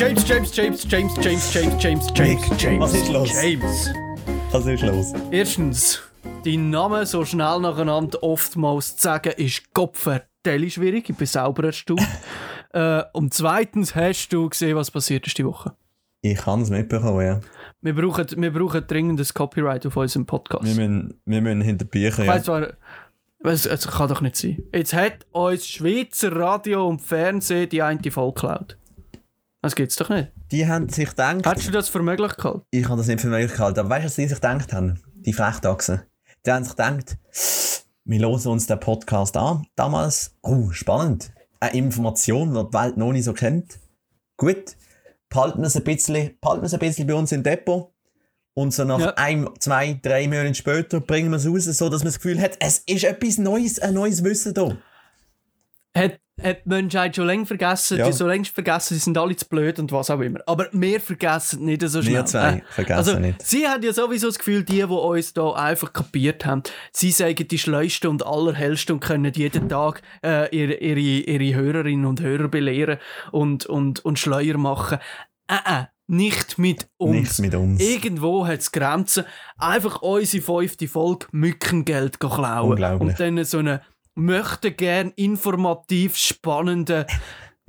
[0.00, 2.80] James, James, James, James, James, James, James, James, James.
[2.80, 3.32] was ist los?
[3.32, 3.90] James.
[4.50, 5.12] Was ist los?
[5.30, 6.00] Erstens,
[6.44, 11.10] dein Name so schnell nacheinander oftmals zu sagen, ist Kopfvertelli schwierig.
[11.10, 12.00] Ich bin selber erstaunt.
[12.72, 15.74] äh, und zweitens, hast du gesehen, was passiert ist die Woche?
[16.22, 17.40] Ich kann es mitbekommen, ja.
[17.82, 20.64] Wir brauchen, wir brauchen dringend ein Copyright auf unserem Podcast.
[20.64, 22.74] Wir müssen, wir müssen hinter die Bücher, Ich weiss zwar,
[23.42, 24.62] es, es kann doch nicht sein.
[24.74, 28.76] Jetzt hat uns Schweizer Radio und Fernsehen die eine Folge geklaut.
[29.62, 30.30] Das gibt's doch nicht.
[30.52, 32.62] Die haben sich gedacht, Hättest du das für möglich gehalten?
[32.70, 35.00] ich habe das nicht für möglich gehalten, aber weißt du, was sie sich gedacht haben?
[35.14, 36.02] Die Flechtachsen.
[36.44, 37.16] Die haben sich gedacht,
[38.04, 39.66] wir hören uns den Podcast an.
[39.76, 41.30] Damals, oh, spannend.
[41.60, 43.78] Eine Information, die die Welt noch nicht so kennt.
[44.38, 44.76] Gut,
[45.30, 47.92] behalten wir es ein bisschen, behalten wir es ein bisschen bei uns im Depot.
[48.52, 49.14] Und so nach Ja.
[49.16, 52.56] ein, zwei, drei Monaten später bringen wir es raus, so dass man das Gefühl hat,
[52.60, 54.76] es ist etwas Neues, ein neues Wissen da.
[55.96, 58.06] Hat, hat die Menschheit schon längst vergessen, Ja.
[58.06, 60.40] die so längst vergessen, sie sind alle zu blöd und was auch immer.
[60.46, 62.14] Aber wir vergessen nicht so schnell.
[62.14, 63.42] Wir zwei Äh, vergessen also, nicht.
[63.42, 67.46] Sie haben ja sowieso das Gefühl, die, die uns da einfach kapiert haben, sie sagen
[67.48, 72.48] die schleusten und allerhellsten und können jeden Tag äh, ihre, ihre, ihre Hörerinnen und Hörer
[72.48, 72.98] belehren
[73.32, 74.98] und, und, und Schleuer machen.
[75.48, 77.38] Äh, äh, nicht mit uns.
[77.38, 77.80] Nicht mit uns.
[77.80, 79.24] Irgendwo hat es Grenzen.
[79.58, 82.70] Einfach unsere fünfte Folge Mückengeld klauen.
[82.70, 83.10] Unglaublich.
[83.10, 83.80] Und dann so eine
[84.14, 87.06] möchte gern informativ spannenden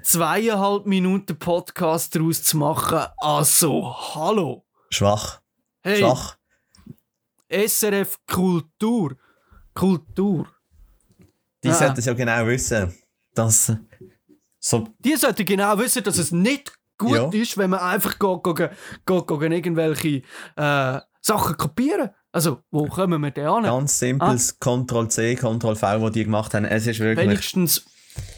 [0.02, 3.06] zweieinhalb Minuten Podcast daraus zu machen.
[3.18, 4.66] Also, hallo.
[4.90, 5.42] Schwach.
[5.84, 6.38] Hey, Schwach.
[7.50, 9.18] SRF Kultur.
[9.74, 10.48] Kultur.
[11.64, 11.74] Die Ah.
[11.74, 12.94] sollten es ja genau wissen,
[13.34, 13.72] dass
[14.60, 17.30] so Die sollten genau wissen, dass es nicht gut Ja.
[17.32, 18.72] ist, wenn man einfach geht, geht,
[19.06, 20.22] geht, geht irgendwelche
[20.56, 22.10] äh, Sachen kopieren.
[22.34, 23.64] Also, wo kommen wir denn an?
[23.64, 26.66] ganz simples Ctrl-C, Ctrl-V, was die gemacht haben.
[26.66, 27.28] Es ist wirklich...
[27.28, 27.86] wenigstens,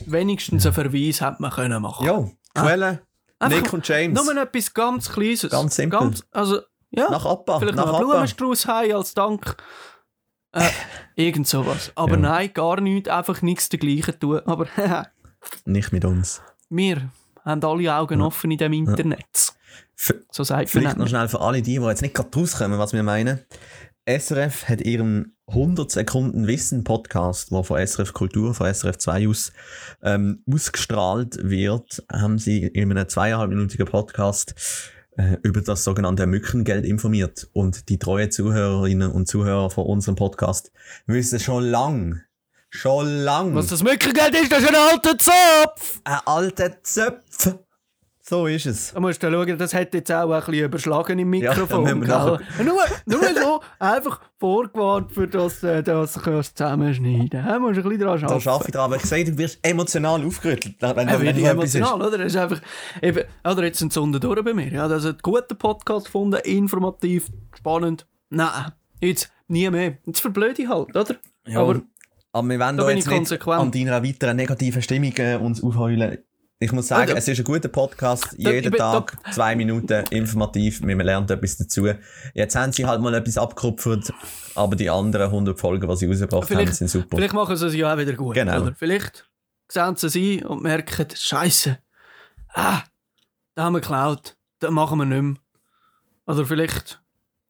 [0.06, 3.02] wenigstens einen Verweis hätte man können machen Ja, Quelle,
[3.40, 4.24] Einfach Nick und James.
[4.26, 5.48] Nur etwas ganz Kleines.
[5.50, 6.14] Ganz simpel.
[6.32, 7.10] also, ja.
[7.10, 8.08] Nach Appa, Vielleicht nach noch einen.
[8.08, 9.58] Blumenstrauß heim als Dank.
[10.52, 10.70] Äh,
[11.16, 11.92] irgend sowas.
[11.96, 12.18] Aber Ja.
[12.20, 13.10] nein, gar nichts.
[13.10, 14.42] Einfach nichts dergleichen tun.
[14.46, 14.68] Aber
[15.66, 16.42] Nicht mit uns.
[16.70, 17.10] wir
[17.44, 19.54] haben alle Augen offen in dem Internet.
[19.98, 22.94] F So sagt vielleicht noch schnell für alle die, die jetzt nicht gerade rauskommen, was
[22.94, 23.40] wir meinen.
[24.06, 29.54] SRF hat ihren 100 Sekunden Wissen Podcast, der von SRF Kultur, von SRF 2 aus
[30.02, 34.56] ähm, ausgestrahlt wird, haben sie in einem zweieinhalbminütigen Podcast
[35.16, 37.48] äh, über das sogenannte Mückengeld informiert.
[37.54, 40.74] Und die treuen Zuhörerinnen und Zuhörer von unserem Podcast
[41.06, 42.24] wissen schon lang,
[42.70, 46.02] schon lang, Was das Mückengeld ist, das ist ein alter Zopf!
[46.04, 47.56] ein alter Zöpf.
[48.26, 48.94] So ist es.
[48.94, 51.84] Da musst du schauen, das hat jetzt auch ein bisschen überschlagen im Ja, Mikrofon.
[51.84, 52.40] gell?
[52.64, 57.30] nur, nur so einfach vorgewarnt, für das, äh, das kannst du zusammenschneiden.
[57.46, 58.48] Da musst du ein bisschen dran Da arbeiten.
[58.50, 60.76] arbeite ich dran, aber ich sehe, du wirst emotional aufgerüttelt.
[60.80, 62.18] Wenn, wenn, Ja, wenn du emotional, oder?
[62.20, 62.62] Das ist einfach,
[63.02, 64.72] eben, oder jetzt sind die Sonne durch bei mir.
[64.72, 68.08] Ja, das ist ein guter Podcast gefunden, informativ, spannend.
[68.30, 69.98] Nein, jetzt nie mehr.
[70.06, 71.16] Jetzt verblöde ich halt, oder?
[71.46, 71.82] Ja, Aber
[72.32, 75.62] aber wir wollen da da jetzt ich nicht an deiner weiteren negativen Stimmung äh, uns
[75.62, 76.20] aufheulen.
[76.64, 78.36] Ich muss sagen, Also- es ist ein guter Podcast.
[78.38, 80.82] Da- Jeden bin- Tag zwei Minuten informativ.
[80.82, 81.88] Man lernt etwas dazu.
[82.34, 84.14] Jetzt haben sie halt mal etwas abgekupfert,
[84.56, 87.18] aber die anderen 100 Folgen, die sie rausgebracht haben, sind super.
[87.18, 88.36] vielleicht machen sie es ja auch wieder gut.
[88.36, 88.62] Genau.
[88.62, 88.76] Oder?
[88.76, 89.30] Vielleicht
[89.68, 91.78] sehen sie es ein und merken, Scheiße,
[92.54, 92.82] ah,
[93.56, 95.36] da haben wir geklaut, das machen wir nicht mehr.
[96.28, 97.02] Oder vielleicht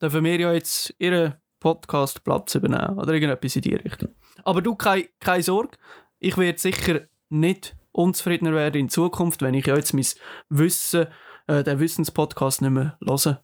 [0.02, 4.10] dürfen wir ja jetzt ihren Podcast Platz übernehmen oder irgendetwas in die Richtung.
[4.44, 5.78] Aber du, keine, keine Sorge,
[6.20, 10.06] ich werde sicher nicht unzufriedener werden in Zukunft, wenn ich ja jetzt mein
[10.50, 11.08] Wissen,
[11.48, 13.44] äh, den Wissenspodcast nicht mehr höre.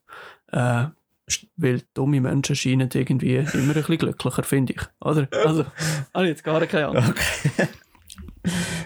[0.52, 0.88] Äh,
[1.58, 4.82] weil dumme Menschen scheinen irgendwie immer ein bisschen glücklicher, finde ich.
[5.00, 5.28] Oder?
[5.46, 5.66] Also,
[6.14, 7.04] habe ich jetzt gar keine Ahnung.
[7.08, 7.68] Okay.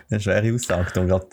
[0.09, 0.91] Eine schwere Aussage.
[0.94, 1.28] Da gerade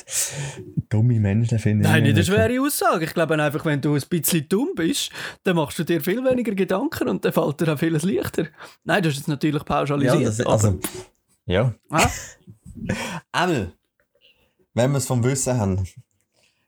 [0.88, 1.82] dumme Menschen finden.
[1.82, 3.06] Nein, ich nicht eine schwere Aussage.
[3.06, 5.10] Ich glaube einfach, wenn du ein bisschen dumm bist,
[5.42, 8.47] dann machst du dir viel weniger Gedanken und dann fällt dir auch vieles leichter.
[8.84, 10.26] Nein, das ist jetzt natürlich Ja, pauschalisiert.
[10.26, 10.80] das, aber- also,
[11.47, 11.74] ja.
[11.88, 12.09] Ah?
[13.33, 13.72] Aber,
[14.80, 15.86] wenn wir es vom Wissen haben,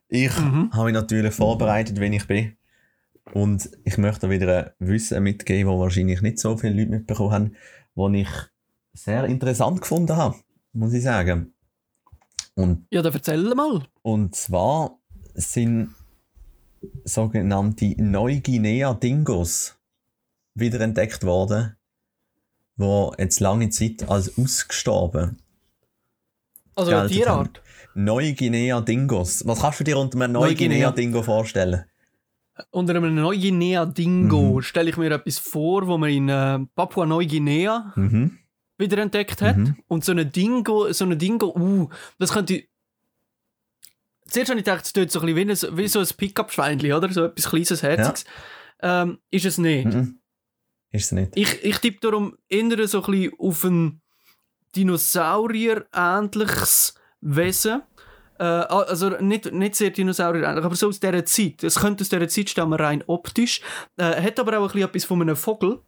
[0.09, 0.71] ich Mhm.
[0.73, 2.57] habe mich natürlich vorbereitet, wenn ich bin.
[3.33, 7.57] Und ich möchte wieder ein Wissen mitgeben, das wahrscheinlich nicht so viele Leute mitbekommen haben,
[7.95, 8.29] das ich
[9.05, 10.37] sehr interessant gefunden habe,
[10.75, 11.55] muss ich sagen.
[12.55, 13.83] Und, Ja, dann erzähl mal.
[14.03, 14.99] und zwar
[15.35, 15.95] sind
[17.05, 19.77] sogenannte Neuguinea-Dingos
[20.55, 21.77] wiederentdeckt worden,
[22.77, 25.39] die jetzt lange Zeit als ausgestorben
[26.75, 27.63] Also eine Tierart.
[27.95, 29.47] Neuguinea-Dingos.
[29.47, 30.89] Was kannst du dir unter einem Neuguinea.
[30.91, 31.85] Neuguinea-Dingo vorstellen?
[32.71, 34.63] unter einem Neuguinea-Dingo Mhm.
[34.63, 38.39] stelle ich mir etwas vor, wo man in äh, Papua-Neuguinea Mhm.
[38.79, 39.57] wiederentdeckt hat.
[39.57, 39.77] Mhm.
[39.89, 42.65] Und so eine Dingo, so eine Dingo, uh, das könnte.
[44.27, 47.11] Zuerst habe ich gedacht, es tut so ein bisschen wie, so ein Pickup-Schweinchen, oder?
[47.13, 48.25] So etwas kleines, herziges.
[48.81, 49.87] Ähm, ist es nicht.
[49.87, 50.19] Mhm.
[50.91, 51.33] Ist es nicht.
[51.37, 54.01] Ich, ich tippe darum eher so ein bisschen auf ein
[54.77, 57.83] Dinosaurier-ähnliches Wesen.
[58.39, 61.63] Äh, also nicht, nicht sehr Dinosaurier-ähnlich, aber so aus dieser Zeit.
[61.65, 63.61] Es könnte aus dieser Zeit stammen, rein optisch.
[63.97, 65.81] Äh, hat aber auch ein bisschen etwas von einem Vogel.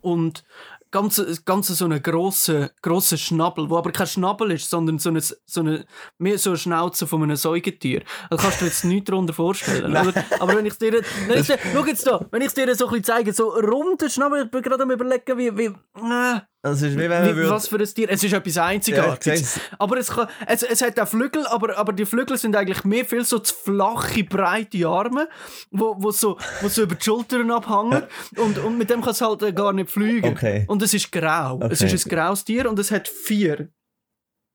[0.00, 0.44] Und
[0.92, 5.20] ganz, ganz so einen grossen, grossen Schnabel, wo aber kein Schnabel ist, sondern so eine,
[5.20, 5.84] so eine,
[6.18, 8.02] mehr so eine Schnauze von einem Säugetier.
[8.30, 9.90] Also kannst du dir jetzt nichts darunter vorstellen.
[9.90, 10.24] oder?
[10.38, 12.90] Aber wenn ich dir, wenn ich dir schau jetzt da, wenn ich dir so ein
[12.90, 16.96] bisschen zeige, so runder Schnabel, ich bin gerade am überlegen, wie, wie, äh, Ist wie
[16.96, 18.08] wie was für ein Tier.
[18.08, 19.54] Es ist etwas Ja, Einzigartiges.
[19.54, 19.60] seh's.
[19.80, 23.04] aber es, kann, es, es hat auch Flügel, aber, aber die Flügel sind eigentlich mehr
[23.04, 25.28] viel so zu flache, breite Arme,
[25.72, 28.04] wo, wo, so, wo so über die Schultern abhängen.
[28.36, 30.28] Und, und mit dem kann es halt äh, gar nicht fliegen.
[30.28, 30.64] Okay.
[30.68, 31.58] Und es ist grau.
[31.68, 31.94] Es Okay.
[31.94, 33.68] ist ein graues Tier und es hat vier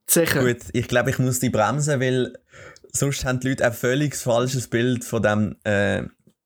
[0.07, 0.45] Zechen.
[0.45, 2.31] Gut, ich glaube, ich muss die bremsen, weil
[2.93, 6.03] sonst haben die Leute ein völlig falsches Bild von dem äh,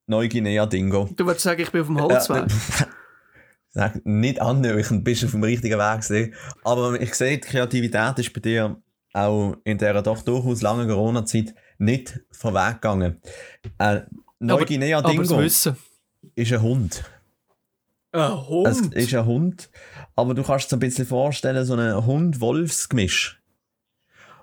[0.07, 1.09] Neuguinea-Dingo.
[1.15, 2.45] Du würdest sagen, ich bin auf dem Holzweg.
[3.73, 6.33] Sag nicht annähernd, bist auf dem richtigen Weg gewesen.
[6.63, 8.81] Aber ich sehe, die Kreativität ist bei dir
[9.13, 13.21] auch in dieser doch durchaus langen Corona-Zeit nicht vorweggegangen.
[13.77, 14.07] Ein aber
[14.39, 15.77] Neuguinea-Dingo das Wissen.
[16.35, 17.03] ist ein Hund.
[18.11, 18.67] Ein Hund?
[18.67, 19.69] Es ist ein Hund,
[20.15, 23.41] aber du kannst dir ein bisschen vorstellen, so ein Hund-Wolfs-Gemisch.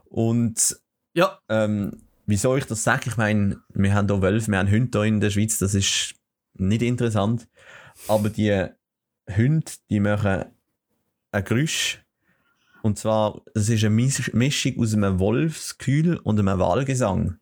[0.07, 0.81] Und
[1.15, 4.99] ja, ähm, wieso ich das sage, ich meine, wir haben hier Wölfe, wir haben Hunde
[4.99, 6.15] hier in der Schweiz, das ist
[6.55, 7.47] nicht interessant.
[8.07, 8.69] Aber die
[9.37, 10.45] Hunde, die machen
[11.33, 12.03] ein Geräusch.
[12.83, 17.39] Und zwar, es ist eine Mis- Mischung aus einem Wolfskühl und einem Wahlgesang.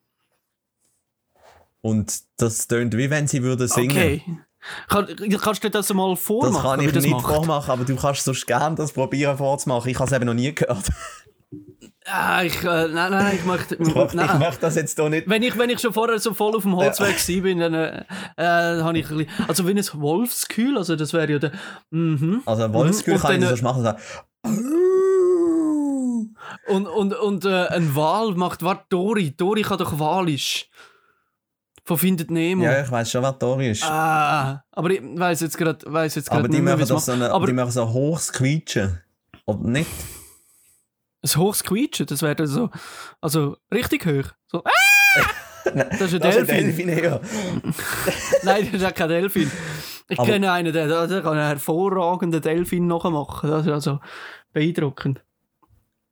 [1.83, 3.91] Und das tönt wie wenn sie würden singen.
[3.91, 4.23] okay.
[4.89, 5.07] Kann,
[5.41, 7.27] kannst du dir das mal vormachen, Das kann ich das nicht macht?
[7.27, 9.89] vormachen, aber du kannst sonst gerne das probieren vorzumachen.
[9.91, 10.91] Ich habe es eben noch nie gehört.
[12.09, 13.77] Ah, ich, äh, nein, nein, ich möchte...
[13.81, 14.39] Ich ich nein.
[14.39, 15.29] möchte das jetzt hier nicht.
[15.29, 17.43] Wenn ich, wenn ich schon vorher so voll auf dem Holzweg ja.
[17.43, 18.05] bin, dann äh,
[18.37, 19.45] äh, habe ich ein bisschen...
[19.49, 21.53] Also wie ein Wolfskühl, also das wäre ja der...
[21.91, 22.43] Mhm.
[22.47, 23.85] Also ein Wolfskühl Und kann ich dann, sonst machen.
[23.85, 23.95] So.
[26.69, 28.63] Und, und, und äh, ein Wal macht...
[28.63, 29.35] Warte, Dori.
[29.37, 30.69] Dori kann doch Walisch.
[31.87, 32.65] Von Findet Nemo.
[32.65, 33.85] Ja, ich weiß schon, was Tori ist.
[33.85, 37.31] Ah, aber ich weiß jetzt gerade weiß jetzt aber gerade die nicht mehr, so, eine,
[37.31, 39.01] Aber die machen so hochs Quietschen.
[39.45, 39.91] Oder nicht?
[41.23, 42.71] Ein hohes Quietschen, das wäre dann so...
[43.21, 44.31] Also richtig hoch.
[44.47, 44.63] So...
[44.65, 44.71] Ah!
[45.75, 46.87] Das ist ein Das ist ein Delfin.
[46.87, 47.21] Delfin, ja.
[48.45, 49.51] Nein, das ist auch kein Delfin.
[50.09, 53.51] Ich Aber- kenne einen, der, der kann einen hervorragenden Delfin nachmachen.
[53.51, 53.99] Das ist also
[54.53, 55.25] beeindruckend.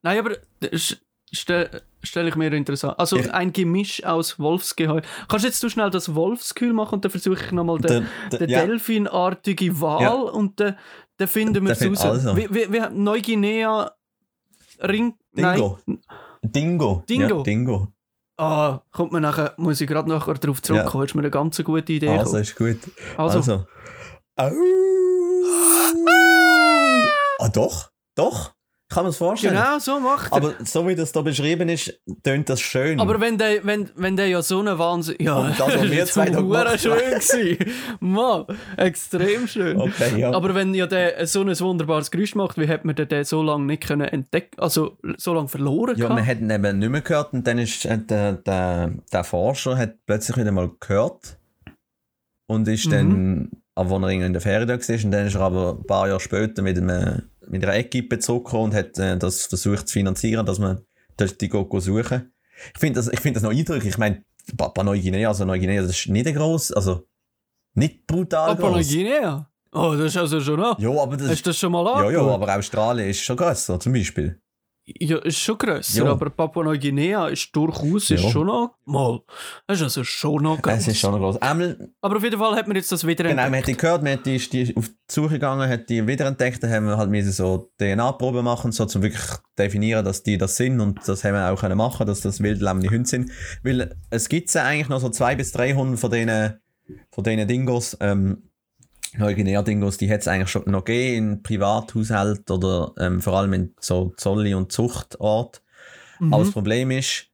[0.01, 0.31] Nein, aber
[1.31, 2.99] stelle stell ich mir interessant.
[2.99, 5.01] Also Ich- ein Gemisch aus Wolfsgeheuer.
[5.29, 8.39] Kannst du jetzt du schnell das Wolfskühl machen und dann versuche ich nochmal den, den
[8.39, 8.65] der- ja.
[8.65, 10.11] Delfinartige Wal Ja.
[10.13, 10.77] und dann,
[11.15, 12.03] dann finden wir es Den raus.
[12.03, 12.35] also.
[12.35, 13.91] Wie, wie, wie, Neuguinea
[14.81, 15.15] Ring...
[15.35, 15.79] Dingo.
[15.85, 15.99] Nein.
[16.43, 17.03] Dingo.
[17.09, 17.37] Dingo.
[17.37, 17.87] Ja, Dingo.
[18.37, 21.05] Ah, kommt mir nachher, muss ich gerade nachher darauf zurückkommen.
[21.05, 22.09] Ist mir eine ganz gute Idee.
[22.09, 22.41] Also gekommen.
[22.41, 22.77] ist gut.
[23.17, 23.65] Also,
[24.35, 24.57] Also.
[27.37, 27.91] Ah, doch.
[28.15, 28.54] Doch.
[28.95, 29.53] Kann man es vorstellen.
[29.55, 30.37] genau so macht er.
[30.37, 31.93] Aber so wie das da beschrieben ist,
[32.23, 32.99] tönt das schön.
[32.99, 35.17] Aber wenn der, wenn, wenn der ja so eine Wahnsinn.
[35.19, 37.57] Ja, Und das, was wir zwei da gemacht schön gewesen.
[37.99, 38.45] Mann,
[38.77, 39.77] extrem schön.
[39.79, 40.31] okay, ja.
[40.31, 43.65] Aber wenn ja der so ein wunderbares Geräusch macht, wie hat man den, so lange
[43.65, 47.33] nicht können entdecken also so lange verloren Ja, man hat ihn eben nicht mehr gehört
[47.33, 51.37] und dann ist äh, der, der, der Forscher hat plötzlich wieder mal gehört
[52.47, 52.91] und ist Mhm.
[52.91, 55.85] dann, aber als er in der Ferien da war, und dann ist er aber ein
[55.85, 59.93] paar Jahre später mit, einem, mit einer Equipe zurückgekommen und hat äh, das versucht zu
[59.93, 60.81] finanzieren, dass man
[61.19, 62.33] die Goko suchen.
[62.73, 63.93] Ich finde das, ich find das noch eindrücklich.
[63.93, 64.23] Ich meine,
[64.57, 67.07] Papua Neuguinea, also Neuguinea, das ist nicht groß, also
[67.73, 68.85] nicht brutal Papua groß.
[68.87, 69.49] Neuguinea?
[69.71, 70.79] Oh, das ist also schon noch.
[70.79, 72.31] Ja, aber das Hast du das schon mal ja, ja, angeschaut?
[72.31, 74.41] aber Australien ist schon grösser, zum Beispiel.
[74.87, 76.11] Ja, ist schon grösser, Ja.
[76.11, 78.29] aber Papua Neuguinea ist durchaus ist Ja.
[78.29, 78.75] schon noch.
[78.85, 79.19] Mal.
[79.65, 80.73] Das ist also schon noch groß.
[80.75, 81.41] Es ist schon noch groß.
[81.41, 84.03] Einmal Aber auf jeden Fall hat man jetzt das wieder Genau, man hat die gehört,
[84.03, 87.09] man hat die, die auf die Suche gegangen, hat die wiederentdeckt, dann haben wir halt
[87.09, 89.23] müssen so DNA-Proben machen, so zum wirklich
[89.57, 92.89] definieren, dass die das sind und das haben wir auch können machen, dass das wildlebende
[92.91, 93.31] Hunde sind.
[93.63, 96.59] Weil es gibt ja eigentlich noch so 200 bis 300 von denen,
[97.11, 98.49] von denen Dingos, ähm,
[99.17, 104.13] Neuguinea-Dingos, die es eigentlich schon noch gegeben in Privathaushalten oder ähm, vor allem in so
[104.17, 105.61] Zolli- und Zuchtort.
[106.19, 106.53] Aber das Mhm.
[106.53, 107.27] Problem ist,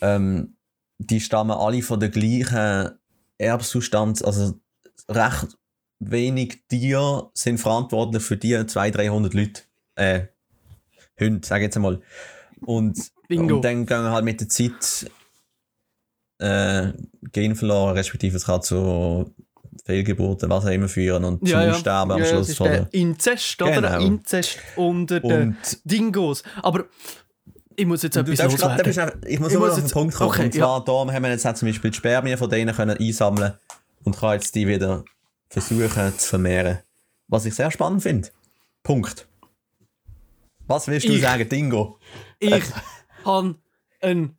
[0.00, 0.56] ähm,
[0.98, 2.90] die stammen alle von der gleichen
[3.38, 4.58] Erbsubstanz, also
[5.08, 5.56] recht
[6.00, 9.62] wenig Tiere sind verantwortlich für die 200, 300 Leute,
[9.96, 10.26] äh,
[11.20, 12.00] Hunde, sag ich jetzt einmal.
[12.60, 13.56] Und, Bingo.
[13.56, 15.10] und dann gehen halt mit der Zeit
[16.38, 16.92] äh,
[17.32, 19.34] Gen verloren, respektive es kann zu
[19.84, 21.74] Fehlgeburten, was auch immer führen und Ja, zum ja.
[21.74, 22.88] Aussterben am ja, Schluss das ist von der.
[22.92, 23.72] Inzest, oder?
[23.72, 24.00] Genau.
[24.00, 26.42] Inzest unter den Und Dingos.
[26.62, 26.84] Aber
[27.76, 28.92] ich muss jetzt etwas grad, loswerden.
[28.92, 30.30] du einfach- ich muss Ich nur muss auf den Punkt kommen.
[30.30, 33.54] okay, und zwar da haben wir jetzt zum Beispiel die Spermien von denen können einsammeln
[34.04, 35.04] und kann jetzt die wieder
[35.48, 36.78] versuchen zu vermehren.
[37.28, 38.28] Was ich sehr spannend finde.
[38.82, 39.26] Punkt.
[40.66, 41.98] Was willst du Ich- sagen, Dingo?
[42.40, 42.62] Ich
[43.24, 43.54] habe
[44.00, 44.30] eine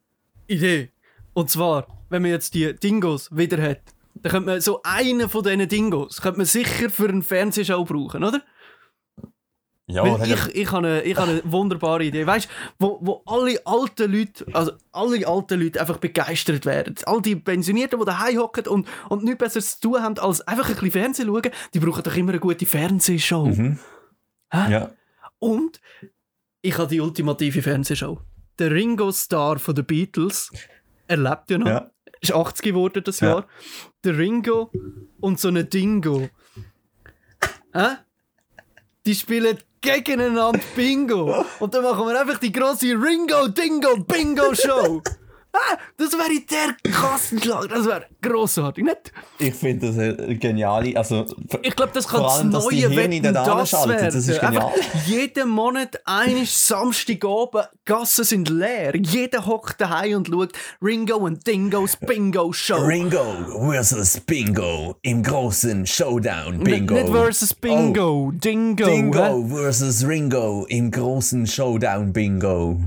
[0.48, 0.90] Idee.
[1.34, 3.80] Und zwar, wenn man jetzt die Dingos wieder hat,
[4.22, 8.24] dann könnte man so einen von diesen Dingos könnte man sicher für eine Fernsehshow brauchen,
[8.24, 8.42] oder?
[9.92, 12.28] Ja, Weil ich, ich habe eine, ich habe eine wunderbare Idee.
[12.28, 16.94] Weißt du, wo, wo alle alten Leute, also alle alten Leute einfach begeistert werden.
[17.06, 20.68] All die Pensionierten, die daheim hocken und, und nichts Besseres zu tun haben, als einfach
[20.70, 23.46] ein bisschen Fernsehen schauen, die brauchen doch immer eine gute Fernsehshow.
[23.48, 23.80] Mhm.
[24.52, 24.72] Hä?
[24.72, 24.92] Ja.
[25.40, 25.82] Und
[26.62, 28.20] ich habe die ultimative Fernsehshow.
[28.60, 30.52] Der Ringo Starr von den Beatles,
[31.08, 31.90] er lebt ja noch, Ja.
[32.22, 33.30] ist 80 geworden das Ja.
[33.30, 33.48] Jahr.
[34.04, 34.72] Der Ringo
[35.20, 36.30] und so eine Dingo.
[37.74, 37.98] Hä?
[39.06, 41.46] Die spielen gegeneinander Bingo.
[41.60, 45.02] Und dann machen wir einfach die grosse Ringo Dingo Bingo Show.
[45.52, 47.70] Ah, das wäre der Kassenschlag.
[47.70, 49.12] Das wäre grossartig, nicht?
[49.40, 50.96] Ich finde das eine geniale.
[50.96, 51.26] Also,
[51.64, 54.06] Ich glaube, das kann das allem, die neue Wetten, das werden.
[54.06, 54.66] das ist genial.
[54.68, 58.96] Einfach jeden Monat, eines Samstagabend, Gassen sind leer.
[58.96, 60.52] Jeder hockt daheim und schaut
[60.84, 62.76] Ringo und Dingos Bingo Show.
[62.86, 66.58] Ringo versus Bingo im großen Showdown.
[66.60, 68.84] Nicht- Nicht versus Bingo, Dingo.
[68.84, 68.96] Oh, hä?
[68.96, 72.80] Dingo versus Ringo im großen Showdown Bingo.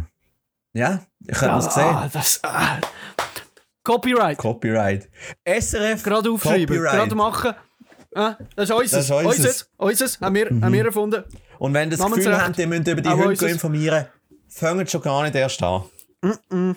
[0.74, 1.84] Ja, ich habe das gesehen.
[1.84, 2.78] Ah, das, ah.
[3.84, 4.38] Copyright.
[4.38, 5.08] Copyright.
[5.44, 6.02] SRF.
[6.02, 6.92] Gerade aufschreiben, Copyright.
[6.94, 7.52] gerade machen.
[8.14, 9.08] Ah, das ist unseres.
[9.08, 9.68] Das ist unseres.
[9.78, 9.84] Mhm.
[9.86, 10.20] Unseres.
[10.20, 11.24] Haben wir, haben wir erfunden.
[11.58, 12.28] Und wenn ihr das Namensrecht.
[12.28, 14.06] Gefühl habt, ihr müsst über die Hunde informieren,
[14.48, 15.82] fangt schon gar nicht erst an.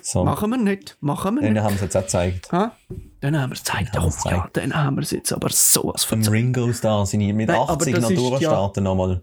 [0.02, 0.98] So, Machen wir nicht.
[1.02, 1.62] Machen wir dann nicht.
[1.62, 2.52] haben sie es jetzt auch gezeigt.
[2.52, 2.76] Ha?
[3.22, 3.96] Dann haben wir es gezeigt.
[3.96, 4.36] haben Oh, gezeigt.
[4.36, 7.56] ja, dann haben wir es jetzt aber sowas von Vom Ringo Star sind mit Nein,
[7.56, 9.22] aber 80 das noch ist ja- durchstarten nochmal.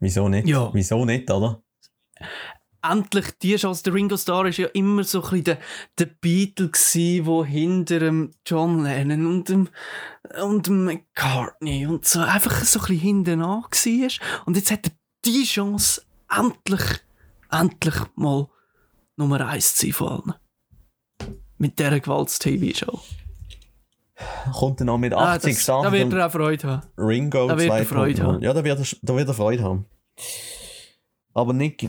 [0.00, 0.48] Wieso nicht?
[0.48, 0.70] Ja.
[0.72, 1.60] Wieso nicht, oder?
[2.82, 3.82] Endlich die Chance.
[3.84, 5.58] Der Ringo Starr war ja immer so ein bisschen der,
[5.98, 6.70] der Beatle,
[7.26, 9.68] wo hinter dem John Lennon und dem,
[10.42, 13.68] und dem McCartney und so einfach so ein bisschen hinten war.
[14.46, 14.92] Und jetzt hat er
[15.24, 16.82] die Chance, endlich,
[17.50, 18.48] endlich mal
[19.16, 20.34] Nummer eins zu sein von allen.
[21.58, 23.00] Mit dieser Gewalts-TV-Show.
[24.52, 26.82] Kommt er noch mit Ah, 80 das- starten Da wird er auch Freude haben.
[26.98, 27.84] Ringo da wird er 2.0.
[27.84, 28.42] Freude haben.
[28.42, 29.86] Ja, da wird, er, da wird er Freude haben.
[31.34, 31.88] Aber Nick,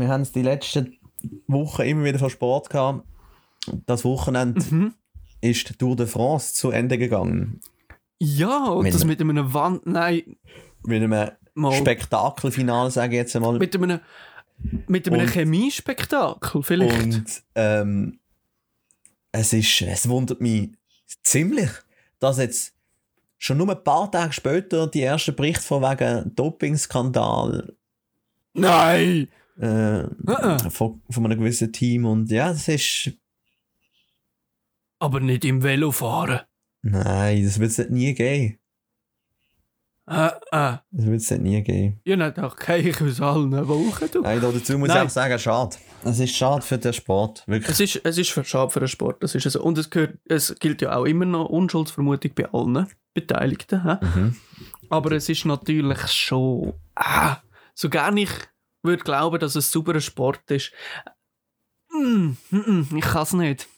[0.00, 0.96] wir haben es die letzten
[1.46, 3.04] Wochen immer wieder von Sport gehabt.
[3.86, 4.94] Das Wochenende Mhm.
[5.40, 7.60] ist die Tour de France zu Ende gegangen.
[8.20, 9.86] Ja, und Mit das einem- mit einem Wand...
[9.86, 10.36] Nein,
[10.84, 11.72] Mit einem mal...
[11.72, 13.58] Spektakelfinale, sage ich jetzt einmal.
[13.58, 14.00] Mit einem,
[14.86, 17.02] mit einem Und- Chemiespektakel vielleicht.
[17.16, 18.18] Und ähm,
[19.32, 20.70] es, ist, es wundert mich
[21.22, 21.70] ziemlich,
[22.18, 22.74] dass jetzt
[23.36, 27.74] schon nur ein paar Tage später die ersten Berichte von wegen Dopingskandal
[28.54, 29.28] Nein!
[29.60, 30.70] Äh, Äh.
[30.70, 33.10] von, von einem gewissen Team und ja, das ist.
[34.98, 36.40] Aber nicht im Velofahren.
[36.82, 38.58] Nein, das wird es nie geben.
[40.06, 40.78] Äh, äh.
[40.90, 42.00] Das wird es nie geben.
[42.04, 44.08] Ja, nicht doch, gehe ich aus allen Wochen.
[44.10, 44.22] Du.
[44.22, 44.96] Nein, dazu muss Nein.
[44.96, 45.76] ich auch sagen, schade.
[46.04, 47.70] Es ist schade für den Sport, wirklich.
[47.70, 49.62] Es ist, es ist für- schade für den Sport, das ist so.
[49.62, 53.98] Und es, gehört, es gilt ja auch immer noch Unschuldsvermutung bei allen Beteiligten.
[54.00, 54.36] Mhm.
[54.88, 56.72] Aber es ist natürlich schon.
[56.94, 57.38] Ah,
[57.74, 58.30] so gerne ich
[58.88, 60.72] würde glauben, dass es sauberer Sport ist.
[61.90, 63.68] Mm, mm, mm, ich kann es nicht.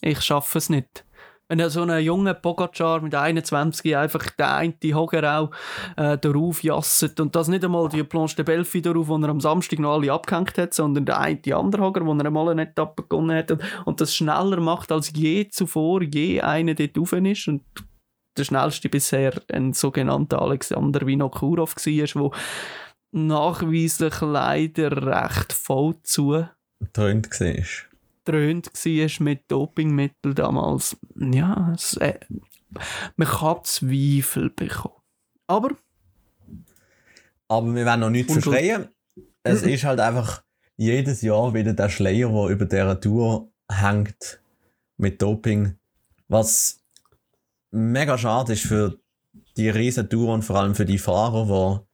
[0.00, 1.04] Ich schaffe es nicht.
[1.48, 5.50] Wenn so ein junger Pogacar mit 21 einfach der eine Hoger auch
[5.96, 9.40] äh, darauf jasset und das nicht einmal die Planche de Belfi darauf, wo er am
[9.40, 13.02] Samstag noch alle abgehängt hat, sondern der eine andere Hoger, wo er einmal eine Etappe
[13.02, 17.48] gewonnen hat und, und das schneller macht als je zuvor, je einer dort rauf ist
[17.48, 17.62] und
[18.38, 22.30] der schnellste bisher ein sogenannter Alexander Vinokurov war, der
[23.12, 26.46] nachweislich leider recht voll zu
[26.92, 27.64] Tönt gesehen.
[28.24, 30.96] dröhnt war mit Dopingmitteln damals.
[31.16, 32.18] Ja, es, äh,
[33.16, 34.94] man kann Zweifel bekommen.
[35.46, 35.70] Aber
[37.48, 38.88] Aber wir werden noch nichts verschreien.
[39.42, 40.42] Es ist halt einfach
[40.76, 44.40] jedes Jahr wieder der Schleier, der über dieser Tour hängt
[44.96, 45.76] mit Doping.
[46.28, 46.82] Was
[47.70, 48.98] mega schade ist für
[49.56, 51.91] die riesen Tour und vor allem für die Fahrer, die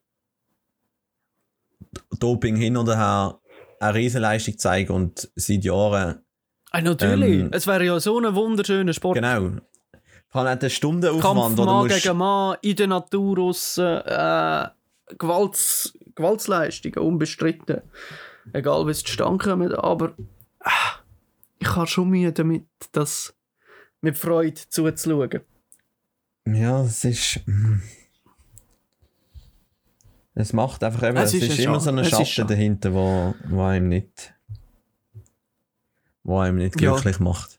[2.19, 3.39] Doping hin und her
[3.81, 6.23] eine Riesenleistung zeigen und seit Jahren,
[6.73, 9.15] äh, natürlich, Ähm, es wäre ja so ein wunderschöner Sport.
[9.15, 9.53] genau,
[10.29, 14.67] vor allem der Stundenaufwand, Kampf oder Mann musst, gegen Mann in der Natur aus äh,
[15.19, 17.83] Gewalts, Gewaltsleistungen unbestritten.
[18.53, 20.15] Egal wie es zustande kommt, aber
[20.61, 20.97] ah,
[21.59, 23.35] ich habe schon Mühe damit, das
[24.01, 25.41] mit Freude zuzuschauen.
[26.47, 27.41] Ja, es ist.
[30.41, 32.49] Es macht einfach eben, Es es, ist ist, immer so ein es ist Schatten Scha-
[32.49, 34.33] dahinter, wo, wo einem nicht.
[36.23, 36.93] wo einem nicht Ja.
[36.93, 37.59] glücklich macht.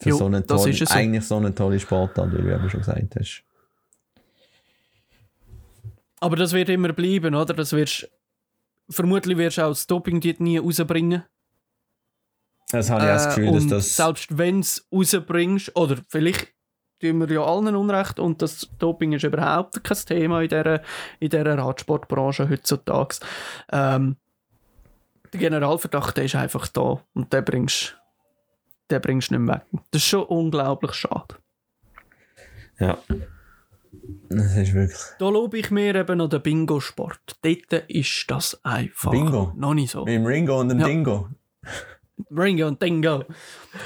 [0.00, 0.84] Für Jo, so eine das tolle, so.
[0.94, 3.42] eigentlich so eine tolle Sportart, wie du eben schon gesagt hast.
[6.20, 7.54] Aber das wird immer bleiben, oder?
[7.54, 8.08] Das wirst,
[8.88, 11.24] vermutlich wirst du auch das Doping nie rausbringen.
[12.70, 13.96] Das habe ich auch das Äh, Gefühl, dass das.
[13.96, 16.48] Selbst wenn du es rausbringst, oder vielleicht
[17.00, 20.80] tun wir ja allen Unrecht und das Doping ist überhaupt kein Thema in dieser,
[21.20, 23.16] in dieser Radsportbranche heutzutage.
[23.72, 24.16] Ähm,
[25.32, 27.96] der Generalverdacht der ist einfach da und den bringst
[28.90, 29.82] den bringst du nicht mehr weg.
[29.90, 31.36] Das ist schon unglaublich schade.
[32.78, 32.96] Ja.
[34.30, 34.98] Das ist wirklich.
[35.18, 37.36] Da lobe ich mir eben noch den Bingo-Sport.
[37.42, 39.52] Dort ist das einfach Bingo?
[39.56, 40.04] noch nicht so.
[40.04, 40.86] Mit dem Ringo und dem Ja.
[40.86, 41.28] Dingo.
[42.30, 43.24] Ringo und Dingo.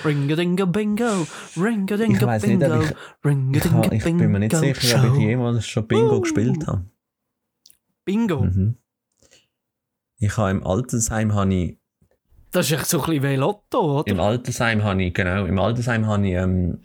[0.04, 1.26] Ringo Dingo Bingo.
[1.56, 2.74] Ringo Dingo nicht, Bingo.
[2.74, 5.20] ob ich- Ringo Ich, Dingo ha- ich bin mir nicht Bingo sicher, ob ich Show.
[5.20, 6.20] jemals schon Bingo Uh.
[6.22, 6.84] gespielt habe.
[8.04, 8.42] Bingo.
[8.44, 8.76] Mhm.
[10.18, 11.78] Ich habe im Altersheim habe ich
[12.52, 14.10] Das ist echt so ein bisschen wie Lotto, oder?
[14.12, 16.78] Im Altersheim habe ich, genau, im Altersheim habe ich ähm,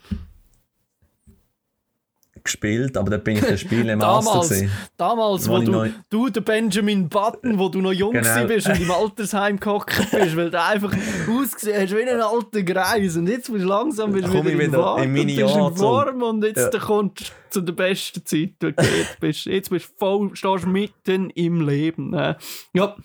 [2.48, 4.72] gespielt, aber da bin ich der Spielemaster Damals, gewesen.
[4.98, 8.46] damals wo Wo du, noch- du, der Benjamin Button, wo du noch jung Genau.
[8.48, 10.92] bist und im Altersheim gehockt bist, weil du einfach
[11.30, 13.16] ausgesehen hast wie ein alter Greis.
[13.18, 15.28] Und jetzt bist du langsam bist du wieder, ich in wieder Fahrt in meine und
[15.28, 16.80] bist in Form und jetzt Ja.
[16.80, 18.50] kommst du zu der besten Zeit.
[18.60, 19.18] du geht.
[19.20, 22.10] bist, jetzt bist du voll, stehst du mitten im Leben.
[22.10, 22.36] ne?
[22.74, 22.96] Ja,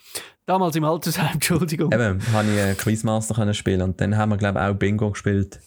[0.46, 1.92] damals im Altersheim, Entschuldigung.
[1.92, 5.11] Eben, habe ich äh, Quizmaster können spielen und dann haben wir, glaube ich, auch Bingo
[5.11, 5.61] gespielt.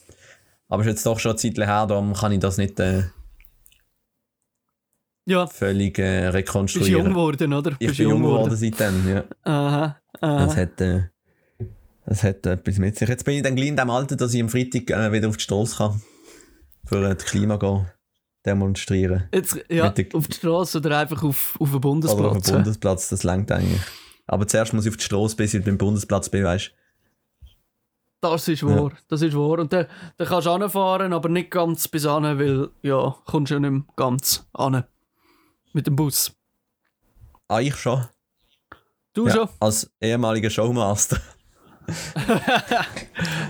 [0.67, 3.03] Aber ist jetzt doch schon eine Zeit her, darum kann ich das nicht äh,
[5.27, 6.91] Ja, völlig äh, bist rekonstruieren.
[7.05, 7.71] jung geworden, oder?
[7.79, 9.23] ich bist bin jung geworden seitdem, ja.
[9.43, 10.45] Aha, aha.
[10.45, 11.03] Das hat, äh,
[12.05, 13.09] das hat etwas mit sich.
[13.09, 15.37] Jetzt bin ich dann gleich in dem Alter, dass ich am Freitag äh, wieder auf
[15.37, 16.01] die Straße kann.
[16.85, 17.87] Für äh, das Klima gehen,
[18.45, 19.27] demonstrieren.
[19.33, 22.45] Jetzt, ja, der- auf der Straße oder einfach auf, auf dem Oder auf Bundesplatz.
[22.45, 23.81] dem Bundesplatz, das langt eigentlich.
[24.27, 26.71] Aber zuerst muss ich auf die Straße, bis ich beim Bundesplatz bin, weißt
[28.21, 29.59] Das ist wahr, das ist wahr.
[29.59, 33.55] Und dann, dann kannst du anfahren, aber nicht ganz bis an, weil, ja, kommst du
[33.55, 34.83] ja nicht ganz an.
[35.75, 36.31] Mit dem Bus.
[37.49, 38.05] Ah, ich schon.
[39.13, 39.49] Du schon?
[39.59, 41.19] Als ehemaliger Showmaster.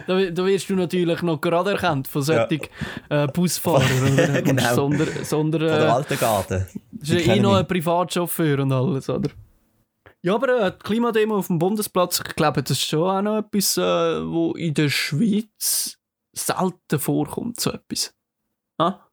[0.07, 2.61] Da, da wirst du natürlich noch gerade erkannt von solchen
[3.09, 4.13] äh, Busfahrern.
[4.13, 4.41] Oder?
[4.43, 4.75] Genau.
[4.75, 6.67] Sonder, sonder, Von der äh, alten Garten.
[6.91, 9.31] das ist ja eh noch ein Privatchauffeur und alles, oder?
[10.21, 13.37] Ja, aber äh, die Klimademo auf dem Bundesplatz, ich glaube, das ist schon auch noch
[13.39, 15.97] etwas, äh, wo in der Schweiz
[16.33, 18.13] selten vorkommt, so etwas.
[18.77, 19.04] Ah?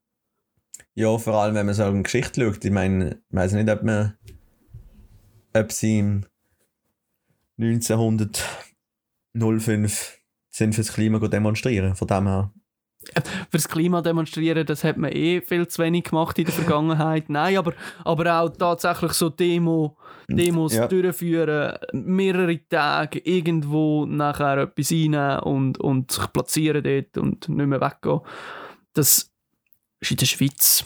[0.94, 2.64] Ja, vor allem, wenn man so eine Geschichte schaut.
[2.64, 4.16] Ich meine, ich weiß nicht, ob man.
[5.54, 6.24] ob sie im
[9.34, 10.18] 1905
[10.50, 11.94] sind fürs Klima demonstrieren.
[11.94, 12.52] Von dem her.
[13.50, 17.28] fürs Klima demonstrieren, das hat man eh viel zu wenig gemacht in der Vergangenheit.
[17.30, 17.72] Nein, aber,
[18.04, 19.96] aber auch tatsächlich so Demo,
[20.28, 20.86] Demos Ja.
[20.86, 27.80] durchführen, mehrere Tage irgendwo nachher etwas einnehmen und, und sich platzieren dort und nicht mehr
[27.80, 28.20] weggehen.
[28.94, 29.31] Das
[30.02, 30.84] ist in der Schweiz.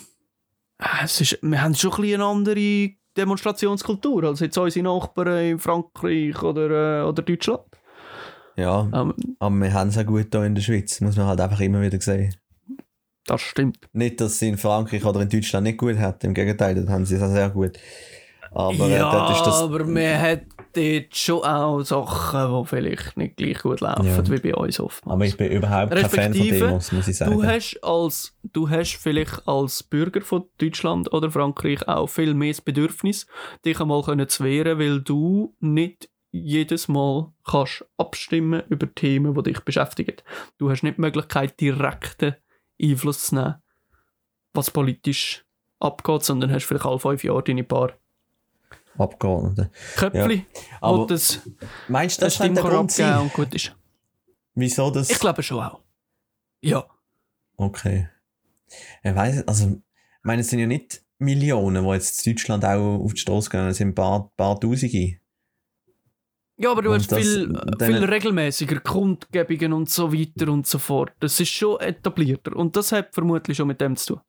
[0.80, 5.38] äh, Es ist, wir haben schon ein bisschen eine andere Demonstrationskultur als jetzt unsere Nachbarn
[5.50, 7.62] in Frankreich oder, äh, oder Deutschland.
[8.56, 11.00] Ja, Ähm, aber wir haben es auch gut hier in der Schweiz.
[11.00, 12.34] Muss man halt einfach immer wieder sehen.
[13.26, 13.78] das stimmt.
[13.92, 16.24] Nicht, dass sie in Frankreich oder in Deutschland nicht gut hat.
[16.24, 17.78] Im Gegenteil, dort haben sie es auch sehr gut.
[18.52, 19.60] Aber äh, ja, dort ist das.
[19.60, 20.42] aber man hat
[20.76, 24.28] dort schon auch Sachen, die vielleicht nicht gleich gut laufen Ja.
[24.28, 25.14] wie bei uns oftmals.
[25.14, 27.32] Aber ich bin überhaupt kein Fan von Demos, muss ich sagen.
[27.32, 32.52] Du hast, als, du hast vielleicht als Bürger von Deutschland oder Frankreich auch viel mehr
[32.52, 33.26] das Bedürfnis,
[33.64, 39.42] dich einmal können zu wehren, weil du nicht jedes Mal kannst abstimmen über Themen, die
[39.44, 40.16] dich beschäftigen.
[40.58, 42.36] Du hast nicht die Möglichkeit, direkten
[42.80, 43.54] Einfluss zu nehmen,
[44.52, 45.44] was politisch
[45.78, 47.92] abgeht, sondern hast vielleicht alle fünf Jahre deine paar
[48.98, 49.70] Abgeordnete.
[49.96, 50.46] Köpfchen,
[50.80, 51.40] Aber wo das
[51.88, 53.18] Meinst du, das könnte der Grund sein?
[53.20, 53.74] und gut ist.
[54.54, 55.10] Wieso das?
[55.10, 55.80] Ich glaube schon auch.
[56.62, 56.84] Ja.
[57.56, 58.08] Okay.
[59.02, 59.78] Ich weiß, also, ich
[60.24, 63.66] meine, es sind ja nicht Millionen, die jetzt in Deutschland auch auf die Straße gehen,
[63.68, 65.18] es sind ein paar, paar Tausende.
[66.58, 70.78] Ja, aber du Und hast das- viel, viel regelmäßiger Kundgebungen und so weiter und so
[70.78, 71.12] fort.
[71.20, 72.56] Das ist schon etablierter.
[72.56, 74.22] Und das hat vermutlich schon mit dem zu tun.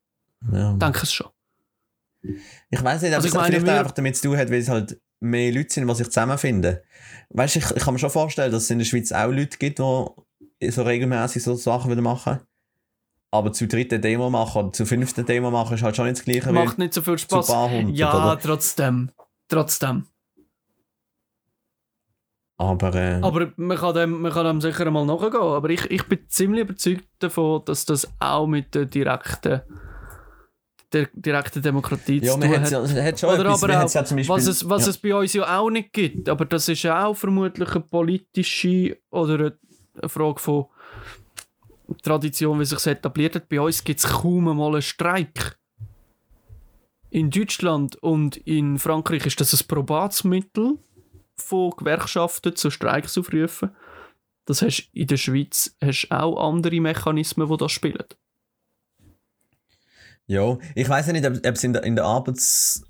[0.52, 0.72] Ja.
[0.72, 1.28] Ich denke es schon.
[2.22, 4.68] Ich weiß nicht, ob Also es meine, vielleicht einfach damit zu tun hat, weil es
[4.68, 6.78] halt mehr Leute sind, die sich zusammenfinden.
[7.30, 9.58] Weißt du, ich, ich kann mir schon vorstellen, dass es in der Schweiz auch Leute
[9.58, 12.40] gibt, die so regelmäßig so Sachen wieder machen.
[13.30, 16.24] Aber zu dritten Demo machen oder zu fünften Demo machen ist halt schon nicht das
[16.24, 17.48] Gleiche Macht nicht so viel Spaß.
[17.92, 18.38] Ja, oder?
[18.40, 19.10] trotzdem.
[19.48, 20.06] Trotzdem.
[22.60, 25.36] Aber, äh, Aber man kann, dem, man kann dem sicher einmal nachgehen.
[25.36, 29.62] Aber ich, ich bin ziemlich überzeugt davon, dass das auch mit der direkten,
[30.92, 33.62] der direkten Demokratie ja, zu tun hat, ja, hat schon Oder etwas.
[33.62, 34.90] aber auch, ja Beispiel, was es, was ja.
[34.90, 36.28] es bei uns ja auch nicht gibt.
[36.28, 39.58] Aber das ist ja auch vermutlich eine politische oder eine-
[40.06, 40.66] Frage von
[42.02, 43.48] Tradition, wie sich etabliert hat.
[43.48, 45.58] Bei uns gibt es kaum einmal einen Streik.
[47.10, 50.78] In Deutschland und in Frankreich ist das ein Probatsmittel
[51.36, 53.70] von Gewerkschaften zu Streiks aufrufen.
[54.44, 58.04] Das hast in der Schweiz hast auch andere Mechanismen, die das spielen.
[60.28, 62.84] Ja, ich weiß ja nicht, ob es in der, in der Arbeitsrecht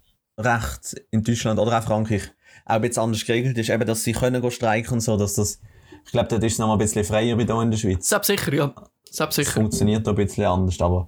[1.13, 2.33] in Deutschland oder auch Frankreich
[2.65, 5.61] auch ein bisschen anders geregelt ist, eben, dass sie können streiken und so, dass das,
[6.05, 8.09] ich glaube, das ist es noch mal ein bisschen freier wie hier in der Schweiz.
[8.09, 8.75] Selbst sicher, ja.
[9.09, 9.61] Selbst Es sicher.
[9.61, 11.07] funktioniert da ein bisschen anders, aber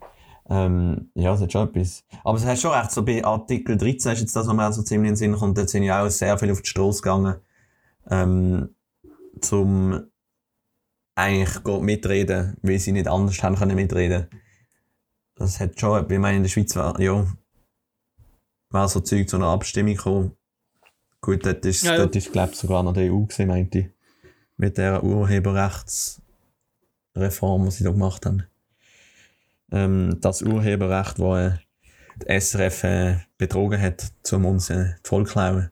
[0.49, 2.05] ähm, ja, es hat schon etwas.
[2.23, 4.83] Aber es hat schon recht, so bei Artikel 13 ist jetzt das, was mir also
[4.83, 7.37] ziemlich in den Sinn kommt, da sind ja auch sehr viel auf die Straße gegangen,
[8.09, 8.75] ähm,
[9.41, 10.05] zum
[11.17, 14.29] eigentlich mitreden, weil sie nicht anders haben können mitreden.
[15.41, 17.27] Das hat schon, wie man in der Schweiz war, ja,
[18.69, 20.37] war so Zeug zu einer Abstimmung gekommen.
[21.23, 21.99] Gut, dort ist, Ja, ja.
[22.01, 23.87] dort ist glaube ich, sogar noch die EU gewesen, meinte ich.
[24.59, 28.45] Mit der Urheberrechtsreform, die sie da gemacht haben.
[29.73, 31.53] Ähm, das Urheberrecht, wo äh,
[32.17, 35.71] die SRF äh, betrogen hat, um uns äh, voll klauen.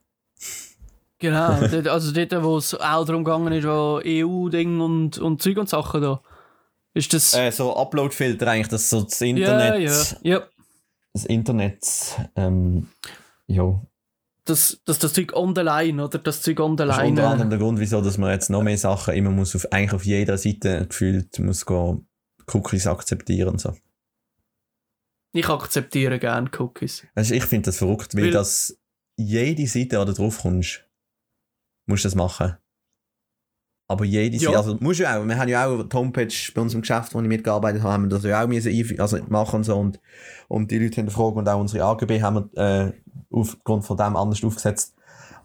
[1.18, 1.48] Genau,
[1.90, 6.00] also dort, wo es auch darum gegangen ist, wo EU-Ding und, und Zeug und Sachen
[6.00, 6.22] da.
[6.98, 7.32] Ist das.
[7.32, 9.80] Äh, so Upload-Filter eigentlich, dass so das ja, Internet,
[10.24, 10.48] ja, ja.
[11.12, 11.86] das Internet,
[12.34, 12.88] ähm,
[13.46, 13.80] ja,
[14.44, 16.18] Das, das, das Zeug on the line, oder?
[16.18, 18.64] Das Zeug on the Das ist unter anderem der Grund, wieso dass man jetzt noch
[18.64, 22.08] mehr Sachen immer muss auf, eigentlich auf jeder Seite gefühlt muss gehen,
[22.52, 23.76] Cookies akzeptieren so.
[25.32, 27.06] Ich akzeptiere gerne Cookies.
[27.14, 28.76] Also ich finde das verrückt, weil, Weil- das
[29.16, 30.84] jede Seite, wo du drauf kommst,
[31.86, 32.56] musst du das machen.
[33.90, 34.50] Aber jede Ja.
[34.50, 37.26] Also musst du auch, wir haben ja auch die Homepage bei unserem Geschäft, wo ich
[37.26, 39.98] mitgearbeitet habe, haben wir das ja auch müssen also machen und so und,
[40.46, 42.92] und die Leute hinterfragen und auch unsere AGB haben wir äh,
[43.30, 44.94] aufgrund von dem anders aufgesetzt.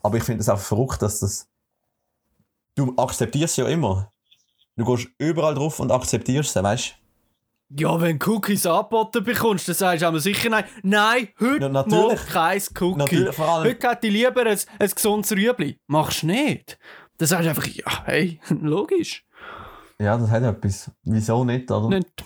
[0.04, 1.48] Aber ich finde es auch verrückt, dass das,
[2.76, 4.12] du akzeptierst ja immer.
[4.76, 6.96] Du gehst überall drauf und akzeptierst es, weißt
[7.80, 10.66] Ja, wenn du Cookies angeboten bekommst, dann sagst du aber sicher nein.
[10.82, 12.26] Nein, heute Ja, natürlich.
[12.26, 12.98] kein Cookie.
[12.98, 15.80] Natürlich, vor allem- Heute hätte ich lieber ein, ein gesundes Rüebli.
[15.88, 16.78] Machst du nicht.
[17.18, 19.26] Dann sagst du einfach, ja, hey, logisch.
[20.00, 20.92] Ja, das hat etwas.
[21.04, 21.90] Wieso nicht, oder?
[21.98, 22.24] Nicht.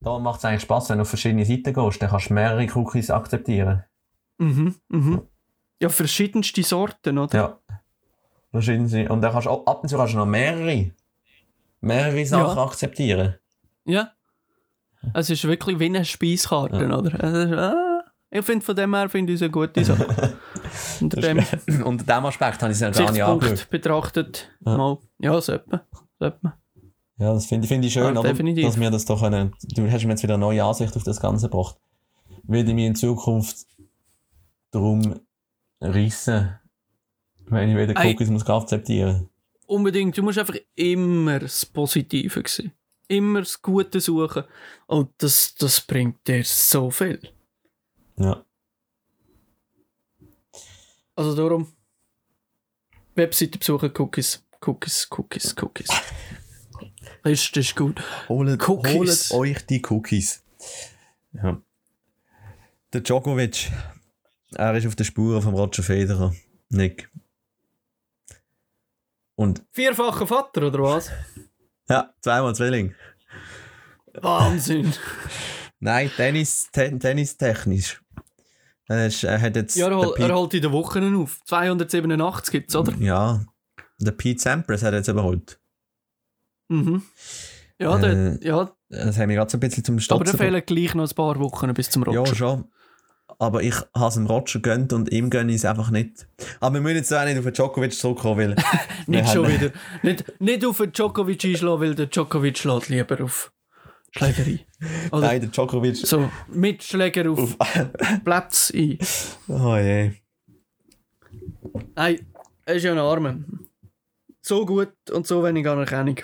[0.00, 2.66] Da macht es eigentlich Spaß, wenn du auf verschiedene Seiten gehst, dann kannst du mehrere
[2.74, 3.84] Cookies akzeptieren.
[4.38, 5.22] Mhm, mhm.
[5.80, 7.36] Ja, verschiedenste Sorten, oder?
[7.38, 7.58] Ja.
[8.50, 9.08] Verschiedene.
[9.10, 10.90] Und dann kannst du ab und zu kannst du noch mehrere,
[11.80, 12.64] mehrere Sachen Ja.
[12.64, 13.34] akzeptieren.
[13.84, 14.10] Ja.
[15.14, 17.12] Es ist wirklich wie eine Speiskarte, oder?
[17.22, 20.38] Es ist, ah, ich finde von dem her finde ich es eine gute Sache.
[21.00, 21.38] Unter dem
[21.84, 23.70] Unter diesem Aspekt habe ich es ja gar nicht angeschaut.
[23.70, 24.76] Betrachtet, Ja.
[24.76, 25.80] mal, ja, sollte man.
[26.18, 26.52] Sollte man.
[27.16, 28.32] Ja, das finde find ich schön, Ja, oder?
[28.34, 29.54] dass wir das doch können.
[29.62, 31.76] Du hast mir jetzt wieder eine neue Ansicht auf das Ganze gebracht.
[32.42, 33.66] Würde ich mir in Zukunft
[34.72, 35.20] darum
[35.80, 36.58] reissen,
[37.46, 38.00] wenn ich wieder.
[38.04, 39.28] Cookies muss akzeptieren
[39.66, 42.72] Unbedingt, du musst einfach immer das Positive sehen.
[43.08, 44.44] Immer das Gute suchen.
[44.86, 47.20] Und das, das bringt dir so viel.
[48.16, 48.44] Ja.
[51.16, 51.72] Also darum,
[53.14, 55.88] Webseite besuchen, Cookies, Cookies, Cookies, Cookies.
[57.24, 58.02] Ist, ist gut.
[58.28, 59.30] Cookies.
[59.30, 60.42] holt euch die Cookies.
[61.32, 61.62] Ja.
[62.92, 63.70] Der Djokovic,
[64.54, 66.34] er ist auf der Spur von Roger Federer.
[66.68, 67.10] Nick.
[69.36, 71.10] Und Vierfacher Vater, oder was?
[71.88, 72.94] ja, zweimal Zwilling.
[74.14, 74.92] Wahnsinn.
[75.80, 78.00] Nein, Tennis, te Tennis technisch.
[78.88, 79.76] Er, ist, er hat jetzt.
[79.76, 81.40] Ja, er, hol- er holt in den Wochen auf.
[81.46, 82.92] 287 gibt es, oder?
[82.98, 83.44] ja,
[83.98, 85.58] der Pete Sampras hat er jetzt überholt.
[86.68, 87.02] Mhm.
[87.78, 90.38] Ja, Äh, der, ja, Das haben wir gerade so ein bisschen zum aber Stotzen da
[90.44, 92.34] fehlen gleich noch ein paar Wochen bis zum Ja, Roger.
[92.34, 92.64] schon.
[93.38, 96.26] Aber ich habe es dem Roger gönnt und ihm gönne ich es einfach nicht.
[96.60, 98.56] Aber wir müssen jetzt auch nicht auf den Djokovic zurückkommen, weil.
[99.06, 99.70] Nicht schon wieder.
[100.02, 103.52] Nicht, nicht auf den Djokovic einschlagen, weil der Djokovic schlägt lieber auf
[104.16, 104.60] Schlägerei.
[105.12, 105.96] Oder Nein, der Djokovic.
[105.96, 107.56] so Mitschläger auf
[108.24, 108.98] Platz ein.
[109.48, 110.12] Oh je.
[111.96, 112.26] Nein,
[112.64, 113.36] er ist ja ein Armer.
[114.40, 116.20] So gut und so wenig Anerkennung.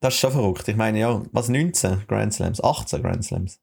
[0.00, 0.68] Das ist schon verrückt.
[0.68, 2.62] Ich meine, ja, was 19 Grand Slams?
[2.62, 3.60] 18 Grand Slams.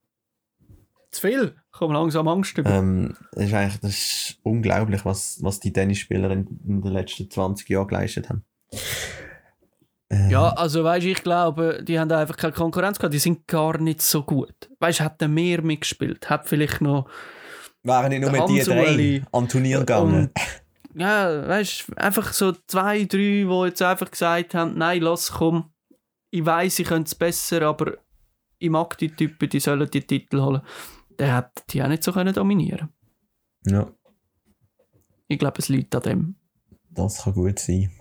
[1.12, 1.56] Zu viel.
[1.72, 2.70] Ich komme langsam Angst über.
[2.70, 7.30] Ähm, das ist eigentlich das ist unglaublich, was, was die Tennisspieler in, in den letzten
[7.32, 8.44] 20 Jahren geleistet haben.
[10.10, 13.14] Äh, Ja, also weißt ich glaube, die haben einfach keine Konkurrenz gehabt.
[13.14, 14.70] Die sind gar nicht so gut.
[14.80, 16.30] Weißt du, hätten mehr mitgespielt.
[16.30, 17.10] Hat vielleicht noch.
[17.84, 20.32] Waren nicht nur mit die drei am Turnier gegangen.
[20.96, 25.32] Und ja, weißt du, einfach so zwei, drei, die jetzt einfach gesagt haben, nein, lass,
[25.32, 25.72] komm,
[26.32, 27.98] ich weiß, ich könnte es besser, aber
[28.58, 30.62] ich mag die Typen, die sollen die Titel holen.
[31.20, 32.90] Der hat die auch nicht so können dominieren
[33.66, 33.88] Ja,
[35.28, 36.36] Ich glaube, es liegt an dem.
[36.90, 37.92] das kann gut sein.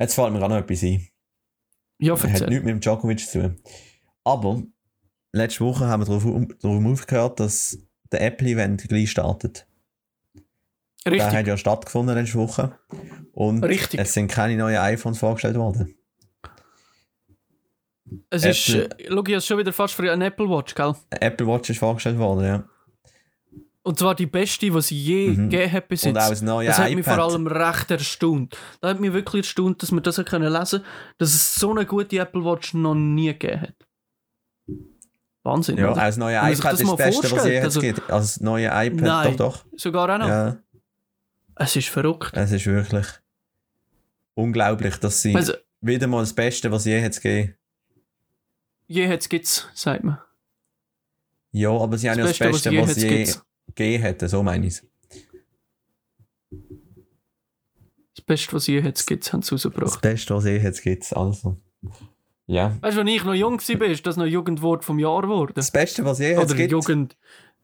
[0.00, 1.06] Jetzt fällt mir auch noch etwas ein.
[1.98, 2.48] Ja, Hat erzähl.
[2.48, 3.56] nichts mit dem Djokovic zu tun.
[4.24, 4.62] Aber
[5.32, 6.24] letzte Woche haben wir darauf,
[6.60, 7.78] darauf aufgehört, dass
[8.10, 9.66] der Apple-Event gleich startet.
[11.04, 11.32] Der Richtig.
[11.32, 12.78] hat ja stattgefunden letzte Woche.
[13.32, 14.00] Und Richtig.
[14.00, 15.94] es sind keine neuen iPhones vorgestellt worden.
[18.30, 20.94] Es ist, Apple- äh, schau, ich schon wieder fast für einen Apple Watch, gell?
[21.10, 22.68] Eine Apple Watch ist vorgestellt worden, ja.
[23.82, 25.48] Und zwar die beste, die sie je Mhm.
[25.48, 26.24] gegeben hat bis Und jetzt.
[26.24, 27.14] auch das neue das hat mich iPad.
[27.14, 28.56] vor allem recht erstaunt.
[28.80, 30.84] Das hat mich wirklich erstaunt, dass wir das können lesen
[31.18, 33.74] dass es so eine gute Apple Watch noch nie gegeben hat.
[35.42, 36.02] Wahnsinn, Ja, auch oder?
[36.02, 38.00] das neue iPad das ist das Beste, was vorstellt, je jetzt also- gibt.
[38.10, 39.36] Also das neue iPad, Nein.
[39.38, 39.64] doch, doch.
[39.78, 40.28] Sogar auch noch.
[40.28, 40.58] Ja,
[41.56, 42.32] Es ist verrückt.
[42.36, 43.06] es ist wirklich
[44.34, 47.54] unglaublich, dass sie Also, wieder mal das Beste, was je jetzt gegeben
[48.86, 50.18] je hat's gibt's, sagt man.
[51.52, 53.42] Ja, aber sie haben ja das Beste, was, hat's je gibt's.
[53.74, 54.82] Gegeben hätte, so meine ich
[58.16, 60.02] Das Beste, was je hat's gibt's, haben sie Das rausgebracht.
[60.02, 61.56] Beste, was je jetzt gibt, also.
[62.46, 62.76] Ja.
[62.80, 65.52] Weißt du, als ich noch jung war, ist das noch Jugendwort vom Jahr geworden.
[65.54, 66.72] Das Beste, was je jetzt Oder gibt.
[66.72, 67.16] Jugend,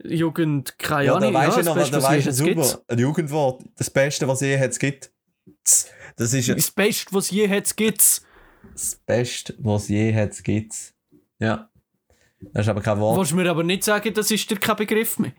[0.05, 1.35] Jugend, keine ja, da Ahnung.
[1.35, 2.83] weißt ja, du noch, das da was weißt du super.
[2.89, 3.65] Ein Jugendwort.
[3.77, 5.11] Das Beste, was je jetzt gibt.
[6.17, 8.23] Das ist Das Beste, was je hat's gibt's.
[8.73, 10.95] das Beste, was je jetzt gibt.
[11.39, 11.69] Ja.
[12.53, 13.31] Das ist aber kein Wort.
[13.31, 15.33] Du mir aber nicht sagen, das ist dir kein Begriff mehr?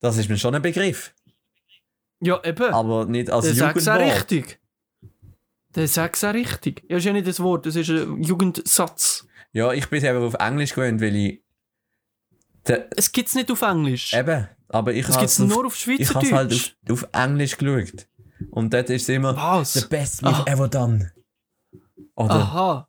[0.00, 1.14] Das ist mir schon ein Begriff.
[2.20, 2.72] Ja, eben.
[2.74, 4.16] Aber nicht als Der sagt es auch Jugendwort.
[4.32, 4.60] richtig.
[5.74, 6.84] Der sagt es auch richtig.
[6.88, 9.26] Ja, ist ja nicht das Wort, das ist ein Jugendsatz.
[9.52, 11.42] Ja, ich bin eben auf Englisch gewöhnt, weil ich.
[12.96, 14.12] Es gibt es nicht auf Englisch.
[14.12, 16.76] eben, aber ich es habe es auf, nur auf ich habe halt Schweizerdeutsch.
[16.90, 18.08] auf, auf Englisch geschaut.
[18.50, 19.72] Und dort ist es immer Was?
[19.74, 20.44] the best we've Ah.
[20.46, 21.12] ever done.
[22.14, 22.34] Oder?
[22.34, 22.88] Aha.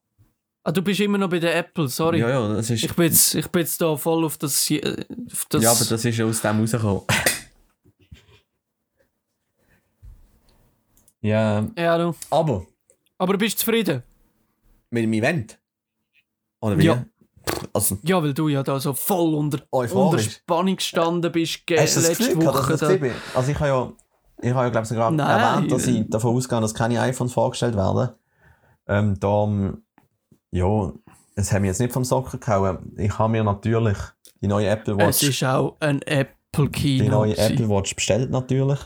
[0.63, 2.19] Ah, du bist immer noch bei der Apple, sorry.
[2.19, 2.83] Ja, ja, das ist.
[2.83, 4.69] Ich, bin jetzt, ich bin jetzt da voll auf das...
[5.31, 7.01] Auf das ja, aber das ist ja aus dem rausgekommen.
[11.21, 12.13] ja, ja, du.
[12.29, 12.65] aber
[13.17, 14.03] Aber bist du zufrieden?
[14.91, 15.59] mit dem Event.
[16.61, 16.85] Oder wie?
[16.85, 17.05] Ja.
[17.73, 21.65] Also, Ja, weil du ja da so voll unter, unter Spannung gestanden bist
[22.07, 22.77] letzte Gefühl Woche.
[22.77, 22.87] das da.
[23.35, 23.91] Also ich habe ja,
[24.41, 25.39] ich habe ja glaube sogar Nein.
[25.39, 28.09] erwähnt, dass ich davon ausgehe, dass keine iPhones vorgestellt werden.
[28.87, 29.83] Ähm, darum,
[30.51, 30.91] ja,
[31.35, 32.93] es hat mich jetzt nicht vom Socken gehauen.
[32.97, 33.97] Ich habe mir natürlich
[34.41, 37.03] die neue Apple Es Watch, ist auch ein Apple Kino.
[37.03, 37.53] die neue gewesen.
[37.53, 38.79] Apple Watch bestellt natürlich.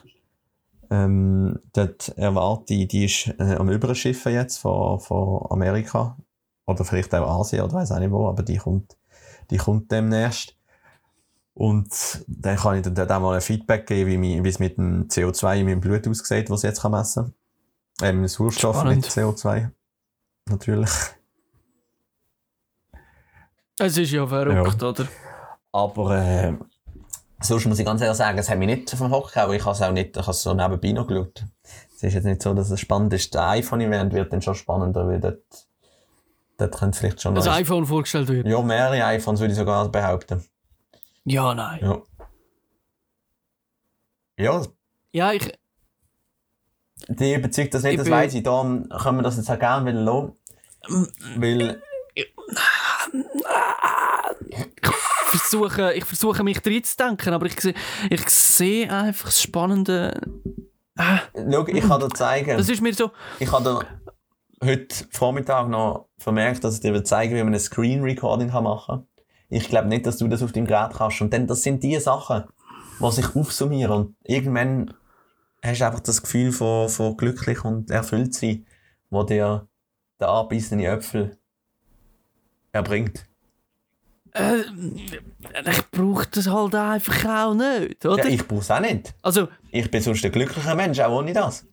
[0.89, 6.17] Ähm, dort erwarte ich, die ist äh, am Überschiffen jetzt von, von Amerika.
[6.65, 8.95] Oder vielleicht auch Asien oder weiß auch nicht wo, aber die kommt,
[9.49, 10.55] die kommt demnächst.
[11.55, 15.59] Und dann kann ich dann auch mal ein Feedback geben, wie, es mit dem CO2
[15.59, 17.33] in meinem Blut aussieht, was ich jetzt kann messen
[17.99, 18.15] kann.
[18.19, 19.03] Ähm, Sauerstoff Spannend.
[19.03, 19.69] mit CO2.
[20.49, 20.89] Natürlich.
[23.85, 25.07] Es ist ja verrückt, oder?
[25.71, 26.53] Aber äh,
[27.41, 29.53] sonst muss ich ganz ehrlich sagen, es hat mich nicht vom Hocker gehauen.
[29.55, 31.43] Ich habe es auch nicht, ich habe es so nebenbei noch geschaut.
[31.95, 33.33] Es ist jetzt nicht so, dass es spannend ist.
[33.33, 35.41] Der iPhone-Event wird dann schon spannender, weil dort,
[36.57, 37.53] dort könnte vielleicht schon Das noch...
[37.53, 38.47] iPhone vorgestellt wird.
[38.47, 40.43] Ja, mehrere iPhones würde ich sogar behaupten.
[41.25, 41.79] Ja, nein.
[41.81, 42.01] Ja.
[44.37, 44.61] Ja,
[45.11, 45.53] Ja, ich,
[47.07, 48.43] die überzeugt das nicht, Ich das bin- weiss ich.
[48.43, 50.33] Darum können wir das jetzt auch gerne wieder lassen.
[51.37, 51.81] Weil,
[52.13, 52.33] ich
[55.25, 57.73] versuche, ich versuche mich reinzudenken, aber ich, sehe-
[58.09, 60.19] ich sehe einfach das Spannende.
[60.95, 62.57] Ah, schau, ich kann dir zeigen...
[62.57, 63.11] das ist mir so.
[63.39, 68.01] Ich habe dir heute Vormittag noch vermerkt, dass ich dir zeigen wie man ein Screen
[68.03, 69.07] Recording kann machen kann.
[69.49, 71.21] Ich glaube nicht, dass du das auf deinem Gerät kannst.
[71.21, 72.45] Und dann, das sind die Sachen,
[72.99, 73.91] die sich aufsummieren.
[73.91, 74.93] Und irgendwann
[75.63, 78.65] hast du einfach das Gefühl von, von glücklich und erfüllt sein,
[79.09, 79.67] wo dir
[80.19, 81.37] der anbissene Äpfel
[82.73, 83.25] erbringt.
[84.33, 84.61] Äh,
[85.69, 88.23] ich brauche das halt einfach auch nicht, oder?
[88.23, 89.13] Ja, ich brauche es auch nicht.
[89.21, 91.65] also, Ich bin sonst ein glücklicher Mensch, auch ohne das.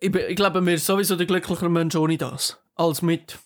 [0.00, 2.60] ich, ich glaube, mir ist sowieso der glücklichere Mensch ohne das.
[2.74, 3.38] Als mit.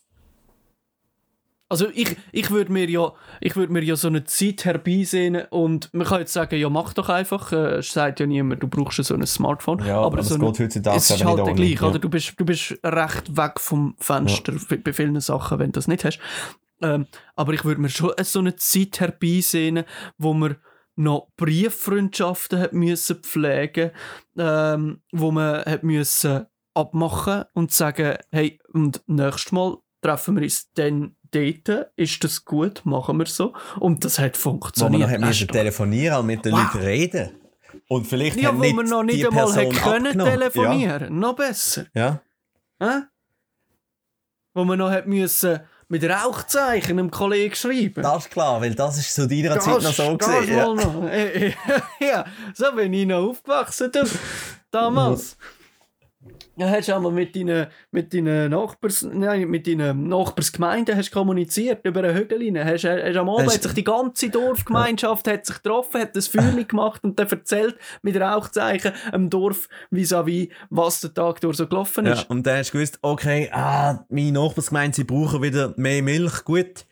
[1.70, 5.92] Also ich, ich würde mir ja ich würde mir ja so eine Zeit herbeisehnen und
[5.92, 8.98] man kann jetzt sagen, ja mach doch einfach, äh, es sagt ja niemand, du brauchst
[8.98, 9.84] ja so ein Smartphone.
[9.84, 11.86] Ja, aber so es geht heutzutage es ist halt gleich, ja.
[11.88, 11.98] oder?
[11.98, 15.88] Du bist, du bist recht weg vom Fenster bei- bei vielen Sachen, wenn du das
[15.88, 16.18] nicht hast.
[16.80, 19.84] Ähm, aber ich würde mir schon so eine Zeit herbeisehnen,
[20.16, 20.56] wo man
[20.96, 23.90] noch Brieffreundschaften hat müssen pflegen,
[24.36, 30.72] ähm, wo man hat müssen abmachen und sagen, hey, und nächstes Mal treffen wir uns
[30.74, 33.52] dann dort, ist das gut, machen wir so.
[33.78, 35.02] Und das hat Wo man funktioniert.
[35.02, 36.74] noch hat Hast müssen telefonieren und mit den Wow.
[36.74, 37.30] Leuten reden.
[37.88, 41.18] Und vielleicht Ja, wo nicht man noch nicht die einmal Person können telefonieren.
[41.18, 41.86] Noch besser.
[41.94, 42.20] Ja.
[42.80, 43.02] Hä?
[44.54, 48.02] Wo man noch müssen mit Rauchzeichen einem Kollegen schreiben.
[48.02, 50.56] Das ist klar, weil das ist zu deiner Zeit noch so das gesehen.
[50.56, 50.74] Ja.
[50.74, 51.04] noch.
[51.04, 51.52] Äh, äh,
[52.00, 53.90] ja, so bin ich noch aufgewachsen.
[54.70, 55.36] Damals.
[56.58, 61.86] Ja, hast du einmal mit deinen, mit deinen Nachbars, nein, mit deinen Nachbarsgemeinden hast kommuniziert
[61.86, 62.58] über eine Hügelin.
[62.64, 66.66] Hast, hast am Abend hat sich die ganze Dorfgemeinschaft hat sich getroffen, hat ein Feuerchen
[66.66, 72.06] gemacht und dann erzählt mit Rauchzeichen im Dorf vis-à-vis, was der Tag durch so gelaufen
[72.06, 72.28] Ja, ist.
[72.28, 76.86] und dann hast du gewusst, okay, ah, meine Nachbarsgemeinde, sie brauchen wieder mehr Milch, gut.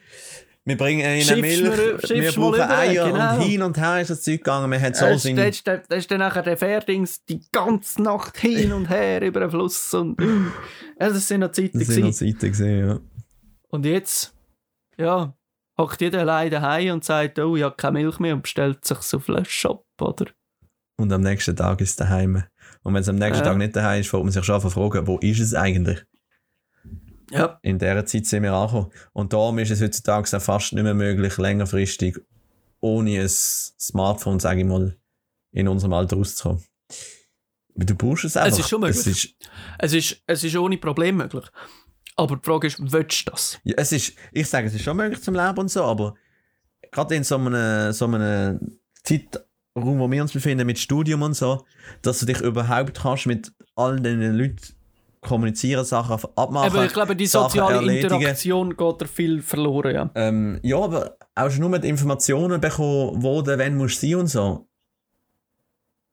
[0.68, 1.62] Wir bringen ihnen Milch,
[2.10, 3.36] wir brauchen Eier genau.
[3.36, 4.68] und hin und her ist das Zeug gegangen.
[4.72, 7.40] Wir haben so Da ist, seinen- da ist, da ist dann nachher der Fährdings die
[7.52, 11.86] ganze Nacht hin und her über den Fluss und ja, das sind noch Zeiten das
[11.86, 12.32] sind noch gewesen.
[12.34, 13.00] Zeiten gesehen, ja.
[13.68, 14.34] Und jetzt,
[14.98, 15.36] ja,
[15.78, 18.98] hockt jeder allein daheim und sagt, oh, ich habe keine Milch mehr und bestellt sich
[18.98, 20.26] so Flash-Shop, oder?
[20.98, 22.42] Und am nächsten Tag ist es daheim.
[22.82, 23.50] Und wenn es am nächsten Ja.
[23.50, 26.02] Tag nicht daheim ist, fragt man sich schon fragen, wo ist es eigentlich?
[27.30, 27.58] Ja.
[27.62, 28.92] In dieser Zeit sind wir angekommen.
[29.12, 32.18] Und darum ist es heutzutage auch fast nicht mehr möglich, längerfristig
[32.80, 34.96] ohne ein Smartphone, sage ich mal,
[35.52, 36.62] in unserem Alter rauszukommen.
[37.74, 38.58] Du brauchst es einfach.
[38.58, 38.98] ist schon möglich.
[38.98, 39.34] Es ist,
[39.78, 41.44] Es ist, es ist ohne Problem möglich.
[42.16, 43.58] Aber die Frage ist, willst du das?
[43.64, 46.14] ja, es ist, ich sage, es ist schon möglich zum Leben und so, aber
[46.90, 51.66] gerade in so einem, so einem Zeitraum, wo wir uns befinden, mit Studium und so,
[52.00, 54.75] dass du dich überhaupt kannst mit all den Leuten
[55.26, 56.70] kommunizieren, Sachen abmachen.
[56.70, 58.14] Aber ich glaube, die soziale erledigen.
[58.14, 60.10] Interaktion geht da viel verloren, ja.
[60.14, 64.28] Ähm, ja, aber auch schon nur die Informationen bekommen, wo du wenn musst sein und
[64.28, 64.68] so.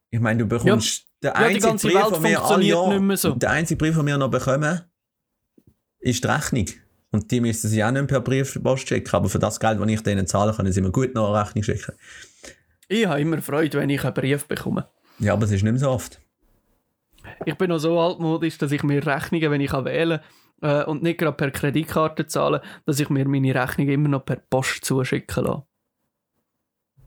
[0.09, 3.17] Ich meine, du bekommst den Ja, die einzigen ganze Brief, Welt von mir alle Jahr,
[3.17, 3.31] so.
[3.31, 4.81] der einzige Brief, den wir noch bekommen,
[5.99, 6.65] ist die Rechnung.
[7.11, 10.01] Und die müssen sie auch nicht per Briefpost schicken, aber für das Geld, das ich
[10.01, 11.93] denen zahle, können sie mir gut noch eine Rechnung schicken.
[12.87, 14.87] Ich habe immer Freude, wenn ich einen Brief bekomme.
[15.19, 16.19] Ja, aber es ist nicht mehr so oft.
[17.45, 20.19] Ich bin noch so altmodisch, dass ich mir Rechnungen, wenn ich kann wählen
[20.61, 24.37] äh, und nicht gerade per Kreditkarte zahle, dass ich mir meine Rechnung immer noch per
[24.37, 25.63] Post zuschicken lasse.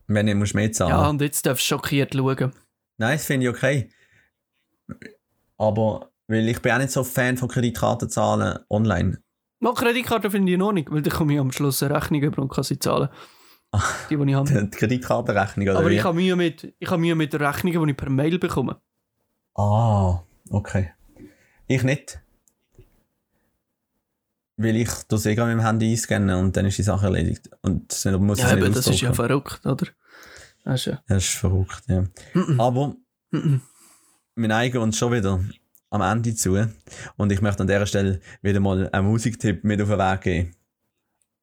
[0.08, 0.90] Wenn ich musst mehr zahlen.
[0.90, 2.52] Ja, und jetzt darfst du schockiert schauen.
[2.98, 3.90] Nein, das finde ich okay.
[5.58, 9.18] Aber weil ich bin auch nicht so Fan von Kreditkartenzahlen online.
[9.60, 12.42] Mal Kreditkarte finde ich noch nicht, weil dann komme ich am Schluss eine Rechnung über
[12.42, 13.08] und kann sie zahlen.
[14.10, 14.68] Die, die ich habe.
[14.68, 15.96] Die Kreditkartenrechnung oder Aber wie?
[15.96, 18.80] ich habe Mühe mit, ich habe Mühe mit Rechnungen, die ich per Mail bekomme.
[19.56, 20.90] Ah, okay.
[21.66, 22.20] Ich nicht.
[24.58, 27.50] Weil ich das eh mit dem Handy einscannen und dann ist die Sache erledigt.
[27.62, 29.86] Und das muss Ja, es aber nicht das ist ja verrückt, oder?
[30.64, 31.02] Das ist ja.
[31.08, 32.04] Das ist verrückt, ja.
[32.34, 32.60] Mhm.
[32.60, 32.96] Aber
[33.30, 33.60] Mhm.
[34.34, 35.40] wir neigen uns schon wieder
[35.90, 36.56] am Ende zu.
[37.16, 40.54] Und ich möchte an dieser Stelle wieder mal einen Musiktipp mit auf den Weg geben.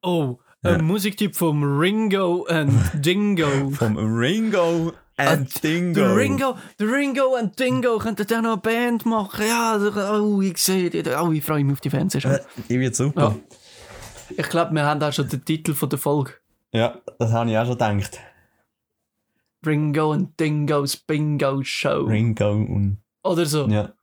[0.02, 0.72] Oh, Ja.
[0.72, 2.74] ein Musiktipp vom Ringo and
[3.06, 3.70] Dingo.
[3.72, 6.14] Vom Ringo and Dingo.
[6.14, 9.46] Ringo, der Ringo und Dingo könnten dann noch eine Band machen.
[9.48, 9.78] Ja,
[10.22, 11.04] oh, ich sehe die.
[11.10, 12.30] Oh, ich freue mich auf die Fernsehshow.
[12.30, 13.36] Äh, Die wird super.
[14.36, 16.32] Ich glaube, wir haben auch schon den Titel von der Folge.
[16.72, 18.20] Ja, das habe ich auch schon gedacht.
[19.66, 22.06] Ringo and Dingo's Bingo Show.
[22.06, 23.68] Ringo und Oder so.
[23.68, 23.94] Ja.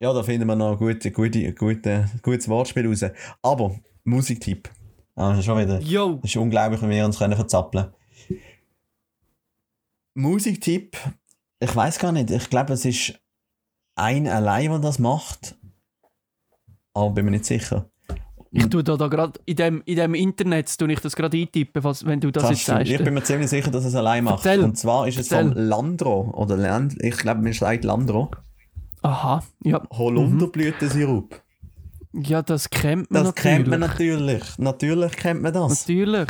[0.00, 3.04] Ja, da finden wir noch ein gute, gute, gute, gutes Wortspiel raus.
[3.42, 4.68] Aber, Musiktipp.
[5.16, 5.80] Ah, schon wieder.
[5.80, 7.86] Yo, Das ist unglaublich, wie wir uns können verzappeln
[10.14, 10.96] Musiktipp,
[11.60, 12.30] ich weiß gar nicht.
[12.30, 13.14] Ich glaube, es ist
[13.96, 15.56] ein allein, der das macht.
[16.92, 17.90] Aber bin mir nicht sicher.
[18.52, 21.82] ich tue da, da gerade in dem, in dem Internet tue ich das gerade eintippen,
[21.82, 22.92] was, wenn du das Kannst jetzt sagst.
[22.92, 24.44] ich bin mir ziemlich sicher, dass es allein macht.
[24.46, 24.62] Erzähl.
[24.64, 25.52] Und zwar ist es Erzähl.
[25.52, 26.30] von Landro.
[26.34, 28.30] Oder Land, ich glaube, man sagt Landro.
[29.02, 29.82] Aha, ja.
[29.90, 31.40] Holunderblütensirup.
[32.12, 33.56] Ja, das kennt man Das natürlich.
[33.56, 34.58] kennt man natürlich.
[34.58, 35.80] Natürlich kennt man das.
[35.88, 36.28] Natürlich.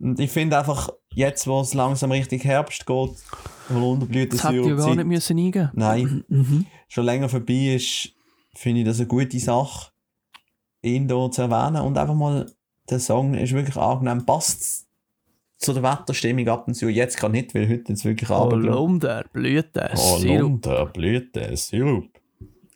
[0.00, 4.78] Und ich finde einfach, jetzt wo es langsam richtig Herbst geht, Das hätte ja Holunderblütensirup
[4.78, 5.70] gar nicht müssen eingehen.
[5.74, 6.66] Nein, Mhm.
[6.88, 8.12] schon länger vorbei ist,
[8.54, 9.90] finde ich das eine gute Sache,
[10.82, 11.82] ihn hier zu erwähnen.
[11.82, 12.50] Und einfach mal,
[12.90, 14.86] der Song ist wirklich angenehm, passt
[15.58, 16.88] zu der Wetterstimmung ab und zu.
[16.88, 18.66] Jetzt gerade nicht, weil heute jetzt wirklich Abend.
[18.66, 20.66] Holunder, Blüte, Sirup.
[20.66, 22.08] Holunderblütensirup.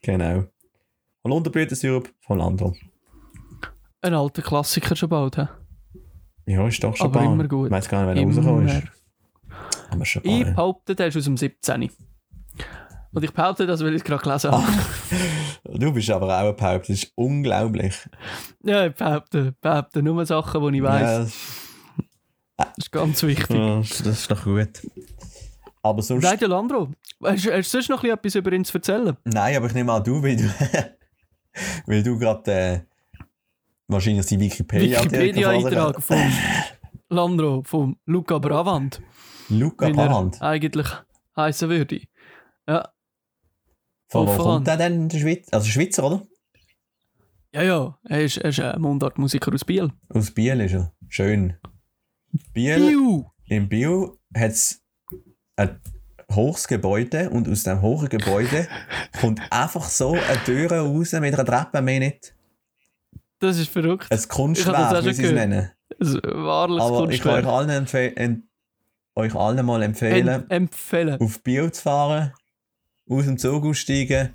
[0.01, 0.45] Genau.
[1.25, 2.75] Holunderblütensirup von Landro.
[4.01, 5.49] Ein alter Klassiker schon bald, hä?
[6.49, 7.31] Ja, ist doch schon Aber bald.
[7.33, 7.67] immer gut.
[7.67, 8.75] Ich weiß gar nicht, wann er rausgekommen ist.
[8.75, 8.83] Immer.
[9.91, 11.91] Aber schon Ich behaupte, der ist aus dem 17.
[13.13, 14.67] Und ich behaupte das, weil ich es gerade gelesen habe.
[15.79, 17.95] Du bist aber auch ein Behaupter, das ist unglaublich.
[18.63, 21.17] Ja, ich behaupte, behaupte nur Sachen, die ich Ja, weiss.
[22.57, 23.57] das, Das ist ganz wichtig.
[23.57, 24.69] ja, das ist doch gut.
[25.83, 26.23] Aber sonst.
[26.25, 26.91] Nein, Landro.
[27.23, 29.17] Hast, hast du sonst noch etwas über ihn zu erzählen?
[29.25, 30.45] Nein, aber ich nehme an, du, weil du,
[31.87, 32.81] weil du gerade äh,
[33.89, 36.33] wahrscheinlich die Wikipedia Wikipedia-Eintrag vom
[37.09, 39.01] Landro, vom Luca Bravant.
[39.49, 40.41] Luca Brand.
[40.43, 40.87] eigentlich
[41.37, 42.03] heißen würde.
[42.69, 42.89] Ja,
[44.09, 45.49] Von wo kommt der denn in der Schweiz?
[45.51, 46.23] Also Schweizer, oder?
[47.55, 47.99] ja, ja.
[48.05, 49.91] Er ist, er ist ein Mundartmusiker aus Biel.
[50.11, 50.93] Aus Biel ist er.
[51.09, 51.57] Schön.
[52.53, 53.25] Biel, Piu!
[53.47, 54.83] in Biel hat es
[55.57, 55.81] ein
[56.35, 58.69] hohes Gebäude und aus dem hohen Gebäude
[59.21, 62.35] kommt einfach so eine Tür raus mit einer Treppe, mehr nicht.
[63.41, 64.11] Das ist verrückt.
[64.11, 65.71] Ein Kunstwerk, wie sie es nennen.
[66.01, 67.47] Ein wahres Aber ich kann euch Kunstwerk.
[67.47, 68.49] allen, en
[69.15, 71.21] euch allen mal empfehlen, Em empfehlen.
[71.21, 72.33] auf Biel zu fahren,
[73.09, 74.35] aus dem Zug aussteigen,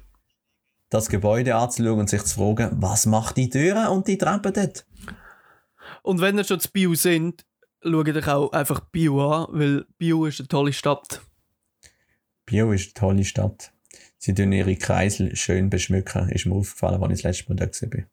[0.90, 4.86] das Gebäude anzuschauen und sich zu fragen, was macht die Türe und die Treppe dort?
[6.02, 7.46] Und wenn ihr schon zu Bio sind,
[7.82, 11.22] schaut euch auch einfach Bio an, weil Bio ist eine tolle Stadt.
[12.46, 13.72] Biel ist eine tolle Stadt.
[14.18, 17.98] Sie tun ihre Kreisel schön beschmücken, ist mir aufgefallen, als ich das letzte Mal da
[17.98, 18.04] war.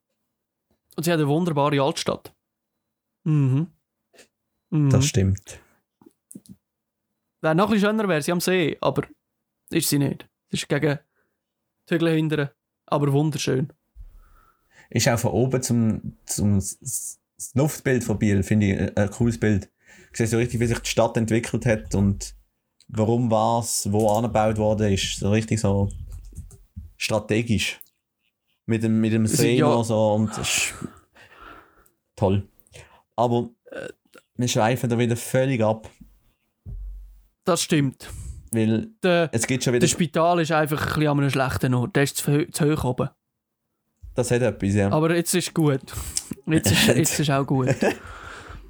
[0.97, 2.35] Und sie hat eine wunderbare Altstadt.
[3.25, 3.69] Mhm.
[4.71, 4.91] mhm.
[4.91, 5.61] Das stimmt.
[7.41, 9.07] Wäre noch ein bisschen schöner wäre sie am See, aber
[9.71, 10.29] ist sie nicht.
[10.51, 10.99] Sie ist gegen
[11.89, 12.51] die Hügel hindern,
[12.87, 13.73] aber wunderschön.
[14.91, 16.61] Ist auch von oben zum, zum
[17.41, 19.71] das Luftbild von Biel, finde ich ein, ein cooles Bild.
[20.13, 22.35] Ich sehe so richtig, wie sich die Stadt entwickelt hat und
[22.89, 25.19] warum was, wo angebaut worden ist.
[25.19, 25.89] So richtig so
[26.97, 27.81] strategisch.
[28.67, 29.67] Mit dem, mit dem See ja.
[29.69, 30.75] noch so und das ist
[32.17, 32.47] toll.
[33.17, 33.89] Aber äh,
[34.37, 35.89] wir schweifen da wieder völlig ab,
[37.45, 38.09] Das stimmt.
[38.53, 41.75] weil Der, es gibt schon wieder, der Spital ist einfach ein bisschen an einem schlechten
[41.75, 41.97] Ort.
[41.97, 43.09] Der ist zu, zu hoch oben.
[44.15, 44.91] das hat etwas, ja.
[44.91, 45.81] Aber jetzt ist gut.
[46.47, 47.69] Jetzt ist, jetzt ist auch gut.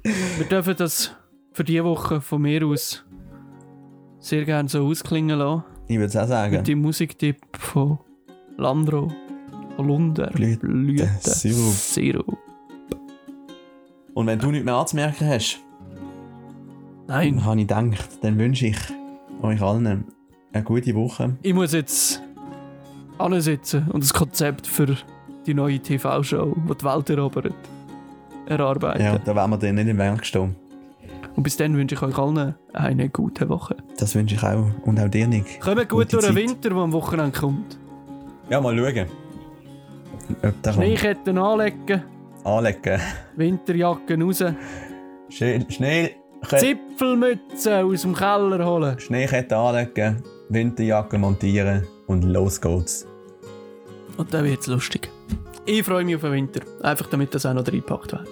[0.03, 1.11] Wir dürfen das
[1.53, 3.03] für diese Woche von mir aus
[4.19, 5.63] sehr gerne so ausklingen lassen.
[5.87, 6.55] Ich würde es auch sagen.
[6.55, 7.99] Mit dem Musiktipp von
[8.57, 9.11] Landro,
[9.77, 11.73] Holunder, Blüte Blüte, Sirup.
[11.73, 12.37] Sirup.
[14.13, 15.59] Und wenn du nichts mehr anzumerken hast,
[17.07, 18.77] Nein, dann habe ich gedacht, dann wünsche ich
[19.41, 20.05] euch allen
[20.53, 21.37] eine gute Woche.
[21.41, 22.21] ich muss jetzt
[23.17, 24.97] ansitzen und das Konzept für
[25.45, 27.53] die neue TV-Show, die die Welt erobert,
[28.47, 29.03] erarbeiten.
[29.03, 30.55] Ja, da werden wir dann nicht im Weg stehen.
[31.35, 33.77] Und bis dann wünsche ich euch allen eine gute Woche.
[33.97, 34.65] Das wünsche ich auch.
[34.85, 35.61] Und auch dir, Nick.
[35.61, 36.35] Kommt gut Gute durch den.
[36.35, 37.77] Winter, der am Wochenende kommt.
[38.49, 39.07] Ja, mal schauen.
[40.71, 42.03] Schneeketten anlegen,
[42.43, 42.99] Anlegen.
[43.35, 44.43] Winterjacken raus,
[45.29, 46.15] Schnee, Schnee,
[46.47, 48.99] Zipfelmützen aus dem Keller holen.
[48.99, 53.07] Schneekette anlegen, Winterjacke montieren und los geht's.
[54.17, 55.09] Und dann wird's lustig.
[55.65, 56.61] Ich freue mich auf den Winter.
[56.81, 58.27] Einfach damit das auch noch reingepackt wird.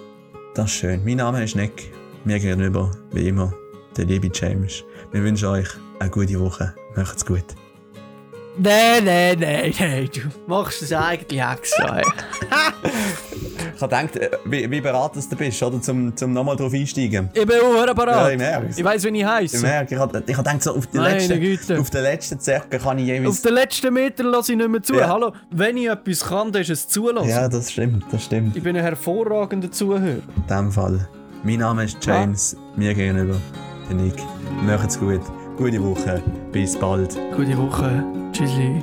[0.54, 1.04] Das ist schön.
[1.04, 1.92] Mein Name ist Nick.
[2.24, 3.52] Mir gegenüber, wie immer,
[3.96, 4.84] der liebe James.
[5.12, 5.68] Wir wünschen euch
[6.00, 6.74] eine gute Woche.
[6.96, 7.44] Macht's gut.
[8.62, 10.10] Nein, nein, nein, nein.
[10.12, 12.00] Du machst das eigentlich extra.
[13.76, 15.80] Ich habe gedacht, äh, wie, wie beraten du bist, oder?
[15.80, 17.30] Zum, zum nochmal drauf einsteigen.
[17.32, 18.32] ich bin auch Ja, parat.
[18.32, 19.62] ich merke ich weiss, wie ich Ich heiße.
[19.62, 21.80] merke, ich habe ich hab gedacht, so auf den letzten, Güte.
[21.80, 23.40] auf den letzten Zirkel kann ich Auf jeweils...
[23.40, 24.96] den letzten Meter lasse ich nicht mehr zu.
[24.96, 25.08] Ja.
[25.08, 27.30] Hallo, wenn ich etwas kann, dann ist es zulassen.
[27.30, 28.54] Ja, das stimmt, das stimmt.
[28.54, 30.16] Ich bin ein hervorragender Zuhörer.
[30.36, 31.08] In dem Fall.
[31.42, 33.36] Mein Name ist James, mir gegenüber,
[33.88, 34.16] der Nick.
[34.66, 35.22] Macht's gut,
[35.60, 37.18] gute Woche, bis bald.
[37.36, 38.02] Gute Woche.
[38.32, 38.82] Tschüssi.